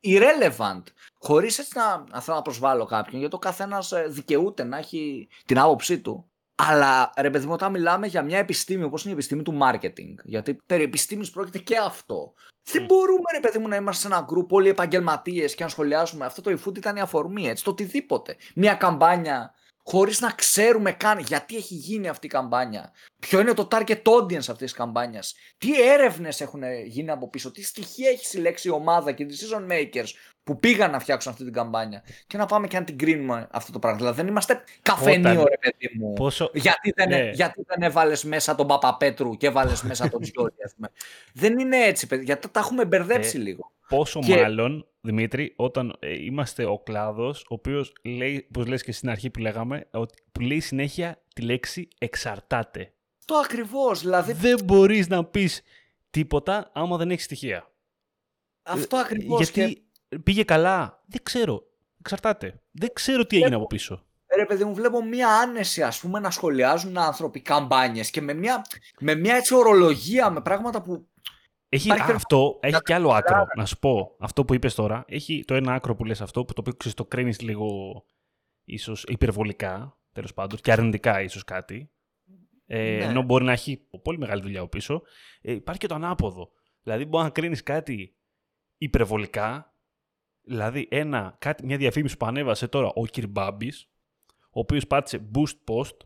[0.02, 0.82] irrelevant.
[1.18, 5.28] Χωρίς έτσι να, να θέλω να προσβάλλω κάποιον γιατί ο καθένας ε, δικαιούται να έχει
[5.44, 6.29] την άποψή του.
[6.68, 10.14] Αλλά ρε παιδί μου, όταν μιλάμε για μια επιστήμη όπως είναι η επιστήμη του marketing,
[10.24, 12.34] γιατί περί επιστήμης πρόκειται και αυτό.
[12.72, 16.24] Δεν μπορούμε, ρε παιδί μου, να είμαστε σε ένα γκρουπ όλοι επαγγελματίες και να σχολιάσουμε
[16.24, 18.36] αυτό το eFood ήταν η αφορμή, έτσι, το οτιδήποτε.
[18.54, 23.68] Μια καμπάνια χωρίς να ξέρουμε καν γιατί έχει γίνει αυτή η καμπάνια, ποιο είναι το
[23.70, 28.68] target audience αυτής της καμπάνιας, τι έρευνες έχουν γίνει από πίσω, τι στοιχεία έχει συλλέξει
[28.68, 30.08] η ομάδα και οι decision makers
[30.44, 33.72] που πήγαν να φτιάξουν αυτή την καμπάνια και να πάμε και να την κρίνουμε αυτό
[33.72, 33.98] το πράγμα.
[33.98, 36.12] Δηλαδή δεν είμαστε καφενείο, ρε παιδί μου.
[36.12, 36.50] Πόσο...
[36.54, 37.30] Γιατί, δεν, ναι.
[37.30, 40.90] γιατί δεν έβαλες μέσα τον Παπαπέτρου και έβαλες μέσα τον Τζιόλι, ας πούμε.
[41.42, 43.70] δεν είναι έτσι, παιδί, γιατί τα έχουμε μπερδέψει ε, λίγο.
[43.88, 49.10] Πόσο μάλλον, Δημήτρη, όταν ε, είμαστε ο κλάδος, ο οποίος λέει, όπως λες και στην
[49.10, 52.92] αρχή που λέγαμε, ότι που λέει συνέχεια τη λέξη εξαρτάται.
[53.24, 54.00] Το ακριβώς.
[54.00, 54.32] Δηλαδή...
[54.32, 55.62] Δεν μπορείς να πεις
[56.10, 57.70] τίποτα άμα δεν έχεις στοιχεία.
[58.62, 59.50] Αυτό ακριβώς.
[59.50, 59.84] Γιατί
[60.22, 61.02] πήγε καλά.
[61.06, 61.62] Δεν ξέρω.
[61.98, 62.62] Εξαρτάται.
[62.70, 64.04] Δεν ξέρω τι έγινε από πίσω.
[64.36, 68.64] Ρε παιδί μου, βλέπω μία άνεση ας πούμε να σχολιάζουν άνθρωποι καμπάνιες και με μια,
[69.00, 71.08] με μια έτσι ορολογία, με πράγματα που...
[71.68, 74.16] Έχει, αυτό έχει και άλλο άκρο, να σου πω.
[74.18, 76.96] Αυτό που είπες τώρα, έχει το ένα άκρο που λες αυτό, που το οποίο ξέρεις
[76.96, 77.66] το κρίνεις λίγο
[78.64, 81.90] ίσως υπερβολικά, τέλος πάντων, και αρνητικά ίσως κάτι.
[82.66, 83.04] Ε, ναι.
[83.04, 85.02] Ενώ μπορεί να έχει πολύ μεγάλη δουλειά από πίσω.
[85.40, 86.50] Ε, υπάρχει και το ανάποδο.
[86.82, 88.16] Δηλαδή μπορεί να κρίνεις κάτι
[88.76, 89.69] υπερβολικά
[90.50, 93.88] Δηλαδή, ένα, κάτι, μια διαφήμιση που ανέβασε τώρα ο Κυρμπάμπης,
[94.42, 95.96] ο οποίος πάτησε boost post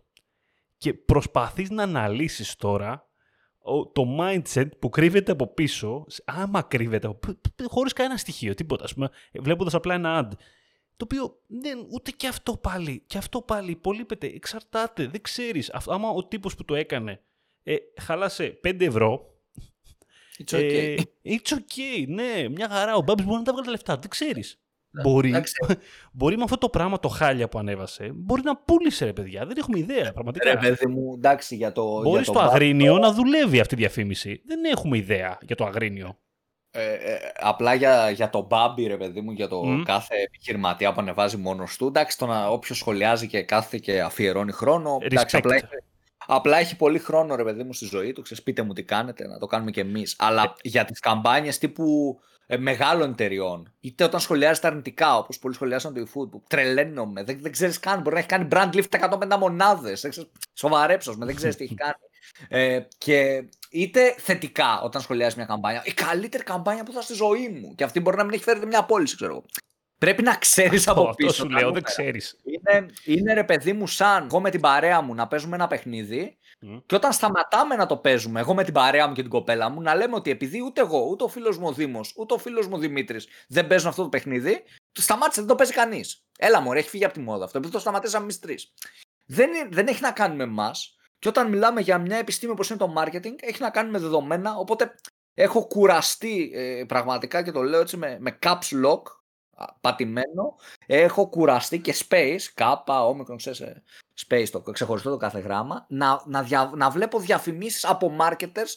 [0.77, 3.09] και προσπαθείς να αναλύσεις τώρα
[3.93, 7.19] το mindset που κρύβεται από πίσω, άμα κρύβεται,
[7.65, 10.37] χωρίς κανένα στοιχείο, τίποτα, ας πούμε, βλέποντας απλά ένα ad,
[10.97, 15.71] το οποίο δεν, ούτε και αυτό πάλι, και αυτό πάλι υπολείπεται, εξαρτάται, δεν ξέρεις.
[15.71, 17.21] άμα ο τύπος που το έκανε
[17.63, 19.34] ε, χαλάσε 5 ευρώ,
[20.39, 20.97] It's okay.
[20.99, 22.95] Ε, it's okay, ναι, μια χαρά.
[22.95, 23.97] Ο Μπάμπης μπορεί να τα βγάλει τα λεφτά.
[23.97, 24.59] Δεν ξέρεις.
[24.91, 25.35] Ναι, μπορεί,
[26.13, 29.47] μπορεί με αυτό το πράγμα το χάλια που ανέβασε, μπορεί να πούλησε ρε παιδιά.
[29.47, 30.51] Δεν έχουμε ιδέα πραγματικά.
[30.51, 32.01] Ρε παιδί μου, εντάξει για το.
[32.01, 34.43] Μπορεί στο Αγρίνιο να δουλεύει αυτή η διαφήμιση.
[34.47, 36.19] Δεν έχουμε ιδέα για το Αγρίνιο.
[36.77, 41.01] Ε, ε, απλά για, για το Μπάμπι, ρε παιδί μου, για το κάθε επιχειρηματία που
[41.01, 41.87] ανεβάζει μόνος του.
[41.87, 44.99] Εντάξει, το να όποιος σχολιάζει και κάθε και αφιερώνει χρόνο.
[45.01, 45.55] Εντάξει, απλά
[46.27, 48.23] Απλά έχει πολύ χρόνο, ρε παιδί μου, στη ζωή του.
[48.23, 50.17] Ξέρεις, πείτε μου τι κάνετε, να το κάνουμε κι εμείς.
[50.19, 50.69] Αλλά ε.
[50.69, 56.01] για τις καμπάνιες τύπου ε, μεγάλων εταιριών, είτε όταν σχολιάζεται αρνητικά, όπως πολλοί σχολιάζαν το
[56.01, 60.27] eFood, που τρελαίνομαι, δεν, δεν ξέρεις καν, μπορεί να έχει κάνει brand lift 150 μονάδες.
[60.55, 61.95] Σοβαρέψω με, δεν ξέρεις τι έχει κάνει.
[62.49, 67.49] Ε, και είτε θετικά όταν σχολιάζεις μια καμπάνια, η καλύτερη καμπάνια που θα στη ζωή
[67.49, 67.75] μου.
[67.75, 69.45] Και αυτή μπορεί να μην έχει φέρει μια πώληση, ξέρω εγώ.
[69.99, 71.29] Πρέπει να ξέρεις από πίσω.
[71.31, 72.41] Αυτό σου λέω, δεν ξέρεις.
[72.43, 76.39] Είναι, είναι ρε παιδί μου, σαν εγώ με την παρέα μου να παίζουμε ένα παιχνίδι
[76.87, 79.81] και όταν σταματάμε να το παίζουμε, εγώ με την παρέα μου και την κοπέλα μου,
[79.81, 82.67] να λέμε ότι επειδή ούτε εγώ, ούτε ο φίλος μου ο Δήμος, ούτε ο φίλος
[82.67, 86.25] μου ο Δημήτρης δεν παίζουν αυτό το παιχνίδι, το σταμάτησε, δεν το παίζει κανείς.
[86.39, 88.73] Έλα μου, έχει φύγει από τη μόδα αυτό, επειδή το σταματήσαμε εμείς τρεις.
[89.27, 90.97] Δεν, δεν έχει να κάνει με εμάς.
[91.19, 94.57] Και όταν μιλάμε για μια επιστήμη όπως είναι το marketing, έχει να κάνει με δεδομένα.
[94.57, 94.95] Οπότε
[95.35, 99.03] έχω κουραστεί ε, πραγματικά και το λέω έτσι με, με caps lock
[99.81, 100.57] πατημένο.
[100.87, 103.83] Έχω κουραστεί και space, κάπα, όμικρον, ξέρεις, ε,
[104.27, 108.75] space, το ξεχωριστό το κάθε γράμμα, να, να, να βλέπω διαφημίσεις από marketers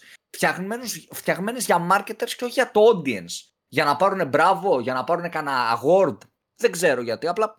[1.12, 3.52] φτιαγμένες για marketers και όχι για το audience.
[3.68, 6.18] Για να πάρουν μπράβο, για να πάρουν κανένα award.
[6.56, 7.56] Δεν ξέρω γιατί, απλά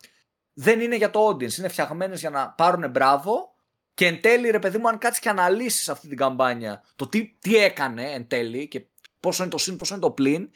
[0.52, 1.58] δεν είναι για το audience.
[1.58, 3.54] Είναι φτιαγμένες για να πάρουν μπράβο
[3.94, 7.36] και εν τέλει, ρε παιδί μου, αν κάτσεις και αναλύσεις αυτή την καμπάνια, το τι,
[7.38, 8.86] τι έκανε εν τέλει και
[9.20, 10.50] πόσο είναι το συν, πόσο είναι το πλήν,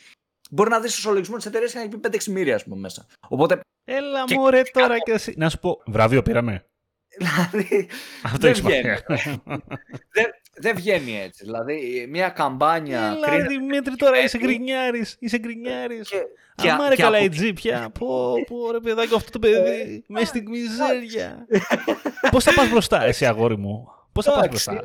[0.53, 2.77] μπορεί να δεις τους ολογισμού της εταιρείας και να έχει πει 5 εκατομμύρια, ας πούμε,
[2.77, 3.07] μέσα.
[3.29, 3.61] Οπότε.
[3.85, 4.35] Έλα, και...
[4.35, 5.35] μωρέ, τώρα και εσύ.
[5.37, 5.83] Να σου πω.
[5.87, 6.67] Βραβείο πήραμε.
[7.19, 7.89] Δηλαδή.
[8.23, 8.97] Αυτό δεν βγαίνει.
[10.13, 10.27] δεν,
[10.57, 11.45] δεν βγαίνει έτσι.
[11.45, 13.15] Δηλαδή, μια καμπάνια.
[13.17, 13.47] Έλα, κρίνα...
[13.47, 15.17] Δημήτρη, τώρα είσαι γκρινιάρης.
[15.19, 16.11] Είσαι γκρινιάρης.
[16.57, 17.91] Αμά ρε καλά η τζίπια.
[17.99, 20.05] Πω, πω, ρε παιδάκι, αυτό το παιδί.
[20.09, 21.47] Μέσα στην μιζέρια.
[22.31, 24.83] Πώς θα πας μπροστά, εσύ αγόρι μου; Πώς θα πας μπροστά; Είναι,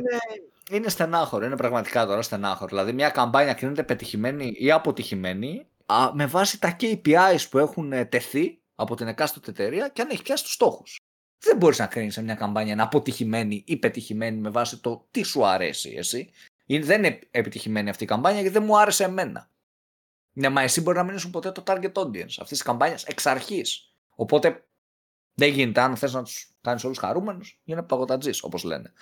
[0.72, 2.68] είναι στενάχωρο, είναι πραγματικά τώρα στενάχωρο.
[2.68, 8.62] Δηλαδή, μια καμπάνια κρίνεται πετυχημένη ή αποτυχημένη α, με βάση τα KPIs που έχουν τεθεί
[8.76, 11.00] από την εκάστοτε εταιρεία και αν έχει πιάσει τους στόχους.
[11.40, 15.24] δεν μπορείς να κρίνεις σε μια καμπάνια να αποτυχημένη ή πετυχημένη με βάση το τι
[15.24, 16.30] σου αρέσει εσύ.
[16.66, 19.50] Δεν είναι επιτυχημένη αυτή η καμπάνια γιατί δεν μου άρεσε εμένα.
[20.34, 23.26] Ναι, μα εσύ μπορεί να μην είσαι ποτέ το target audience αυτής της καμπάνιας εξ
[23.26, 23.94] αρχής.
[24.16, 24.68] Οπότε
[25.34, 28.94] δεν γίνεται αν θες να τους κάνεις όλους χαρούμενους, είναι παγωτατζής, όπως λένε.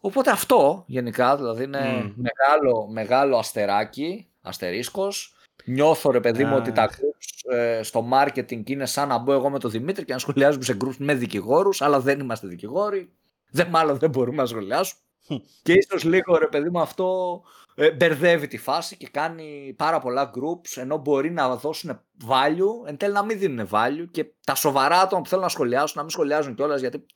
[0.00, 5.36] Οπότε αυτό γενικά δηλαδή είναι μεγάλο, μεγάλο αστεράκι, αστερίσκος.
[5.64, 9.50] Νιώθω ρε παιδί μου ότι τα groups ε, στο marketing είναι σαν να μπω εγώ
[9.50, 13.12] με τον Δημήτρη και να σχολιάζουμε σε groups με δικηγόρους, αλλά δεν είμαστε δικηγόροι.
[13.50, 15.00] Δεν, μάλλον δεν μπορούμε να σχολιάσουμε.
[15.62, 17.42] Και ίσως λίγο ρε παιδί μου αυτό
[17.74, 22.96] ε, μπερδεύει τη φάση και κάνει πάρα πολλά groups ενώ μπορεί να δώσουν value, εν
[22.96, 26.10] τέλει να μην δίνουν value και τα σοβαρά άτομα που θέλουν να σχολιάσουν να μην
[26.10, 27.06] σχολιάζουν κιόλας γιατί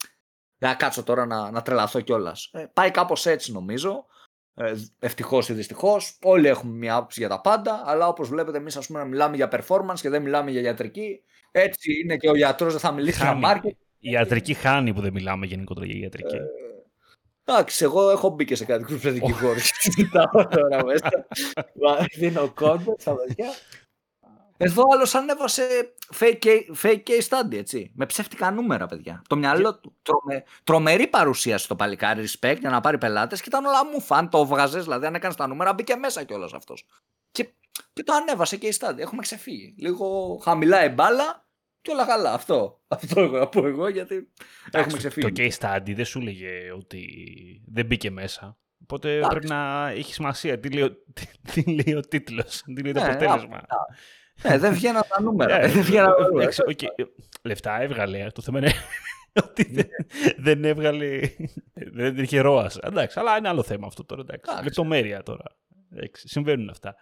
[0.59, 2.51] να κάτσω τώρα να, να τρελαθώ κιόλας.
[2.53, 4.07] Ε, πάει κάπως έτσι νομίζω.
[4.55, 6.19] Ε, Ευτυχώς ή δυστυχώς.
[6.23, 9.49] Όλοι έχουμε μια άποψη για τα πάντα, αλλά όπως βλέπετε, εμείς ας πούμε μιλάμε για
[9.53, 11.23] performance και δεν μιλάμε για ιατρική.
[11.51, 13.77] Έτσι είναι και ο γιατρός δεν θα μιλήσει για marketing.
[13.99, 16.37] Η ιατρική χάνει που δεν μιλάμε γενικότερα για ιατρική.
[16.37, 16.41] Ε,
[17.51, 21.27] Εντάξει, εγώ έχω μπει και σε κάτι γκρουπ δικηγόρου και συζητάω τώρα μέσα.
[22.17, 23.51] Δίνω κόντο στα παιδιά.
[24.57, 27.93] Εδώ άλλο ανέβασε fake, fake case study, έτσι.
[27.95, 29.23] Με ψεύτικα νούμερα, παιδιά.
[29.29, 29.97] Το μυαλό του.
[30.03, 34.29] Τρομε, τρομερή παρουσίαση το παλικάρι, respect για να πάρει πελάτες και ήταν όλα μου φαν.
[34.29, 36.87] Το βγάζε, δηλαδή, αν έκανες τα νούμερα, μπήκε μέσα κιόλας αυτός.
[37.31, 37.49] Και,
[37.93, 38.99] και το ανέβασε case study.
[38.99, 39.75] Έχουμε ξεφύγει.
[39.79, 41.48] Λίγο χαμηλά η μπάλα
[41.83, 42.33] και όλα καλά.
[42.33, 42.81] Αυτό.
[42.89, 44.29] Αυτό εγώ να πω εγώ γιατί
[44.71, 45.33] έχουμε ξεφύγει.
[45.33, 47.05] Το case study δεν σου έλεγε ότι
[47.67, 48.59] δεν μπήκε μέσα.
[48.83, 53.01] Οπότε πρέπει να έχεις σημασία τι λέει, τι, τι λέει ο τίτλος, τι λέει το
[53.01, 53.67] ναι, αποτέλεσμα.
[54.43, 55.61] Ναι, δεν βγαίνουν τα νούμερα.
[55.61, 56.51] Ε, δεν βγαίνουν τα νούμερα.
[57.43, 58.27] Λεφτά έβγαλε.
[58.35, 58.73] Το θέμα είναι
[59.45, 59.89] ότι δεν,
[60.37, 61.21] δεν έβγαλε.
[61.73, 62.71] Δεν είχε ρόα.
[62.83, 64.21] Εντάξει, αλλά είναι άλλο θέμα αυτό τώρα.
[64.21, 64.65] Εντάξει.
[64.65, 65.45] Λεπτομέρεια τώρα.
[65.93, 66.95] Εντάξει, συμβαίνουν αυτά.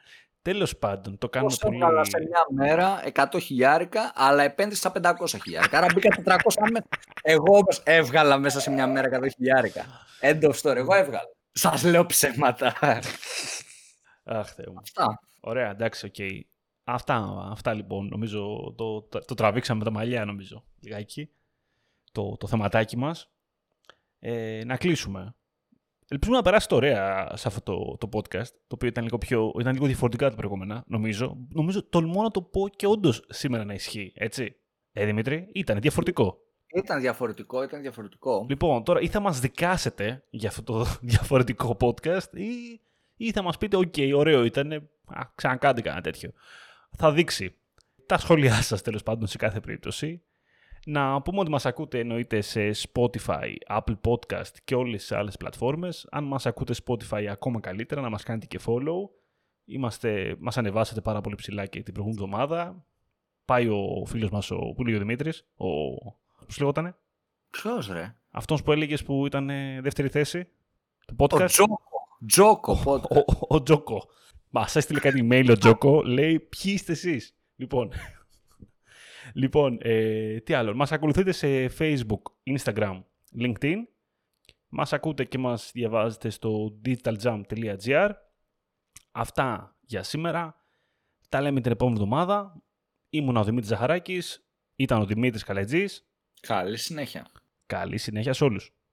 [0.46, 1.76] Τέλος πάντων, το κάνω πολύ.
[1.76, 5.78] Έβγαλα σε μια μέρα 100 χιλιάρικα, αλλά επένδυσα 500 χιλιάρικα.
[5.78, 6.38] Άρα μπήκα 400
[6.70, 6.88] μέσα.
[7.22, 9.84] Εγώ όμως έβγαλα μέσα σε μια μέρα 100 χιλιάρικα.
[10.20, 10.76] End of story.
[10.76, 11.30] Εγώ έβγαλα.
[11.52, 12.66] Σας λέω ψέματα.
[14.24, 14.78] Αχ, Θεέ μου.
[14.82, 15.20] Αυτά.
[15.40, 16.14] Ωραία, εντάξει, OK.
[16.18, 16.40] Okay.
[16.84, 18.08] Αυτά, αυτά λοιπόν.
[18.08, 20.64] Νομίζω το, το, το τραβήξαμε με τα μαλλιά, νομίζω.
[20.80, 21.30] Λιγάκι.
[22.12, 23.30] Το, το θεματάκι μας.
[24.18, 25.34] Ε, να κλείσουμε.
[26.08, 29.72] Ελπίζουμε να περάσετε ωραία σε αυτό το, το podcast, το οποίο ήταν λίγο, πιο, ήταν
[29.72, 31.36] λίγο διαφορετικά τα προηγούμενα, νομίζω.
[31.48, 34.56] Νομίζω τολμώ να το πω και όντως σήμερα να ισχύει, έτσι.
[34.92, 36.38] Ε, Δημήτρη, ήταν διαφορετικό.
[36.74, 38.46] Ήταν διαφορετικό, ήταν διαφορετικό.
[38.48, 42.80] Λοιπόν, τώρα ή θα μας δικάσετε για αυτό το διαφορετικό podcast ή,
[43.16, 44.90] ή θα μας πείτε, OK, okay, ωραίο ήταν,
[45.34, 46.32] ξανακάντε κανένα τέτοιο.
[46.96, 47.56] Θα δείξει
[48.06, 50.22] τα σχόλιά σας τέλος πάντων σε κάθε περίπτωση.
[50.88, 56.06] Να πούμε ότι μας ακούτε εννοείται σε Spotify, Apple Podcast και όλες τις άλλες πλατφόρμες.
[56.10, 59.08] Αν μας ακούτε Spotify ακόμα καλύτερα να μας κάνετε και follow.
[59.64, 62.84] Είμαστε, μας ανεβάσατε πάρα πολύ ψηλά και την προηγούμενη εβδομάδα.
[63.44, 65.66] Πάει ο φίλος μας ο Πούλιο Δημήτρης, ο...
[66.46, 66.96] πώς λέγοτανε;
[67.50, 69.46] Ποιος ρε; Αυτός που έλεγες που ήταν
[69.80, 70.48] δεύτερη θέση.
[71.04, 71.42] Το podcast.
[71.42, 71.80] Ο Τζόκο.
[72.26, 73.26] Τζόκο podcast.
[73.26, 74.08] Ο, ο, Τζόκο.
[74.50, 77.90] Μα έστειλε κάτι email ο Τζόκο, λέει ποιοι είστε εσείς; Λοιπόν,
[79.36, 80.74] Λοιπόν, ε, τι άλλο.
[80.74, 82.22] Μας ακολουθείτε σε Facebook,
[82.56, 83.02] Instagram,
[83.40, 83.76] LinkedIn.
[84.68, 88.10] Μας ακούτε και μας διαβάζετε στο digitaljump.gr.
[89.12, 90.56] Αυτά για σήμερα.
[91.28, 92.62] Τα λέμε την επόμενη εβδομάδα.
[93.10, 94.46] Ήμουν ο Δημήτρης Ζαχαράκης.
[94.76, 96.08] Ήταν ο Δημήτρης Καλετζής.
[96.40, 97.26] Καλή συνέχεια.
[97.66, 98.75] Καλή συνέχεια σε όλους.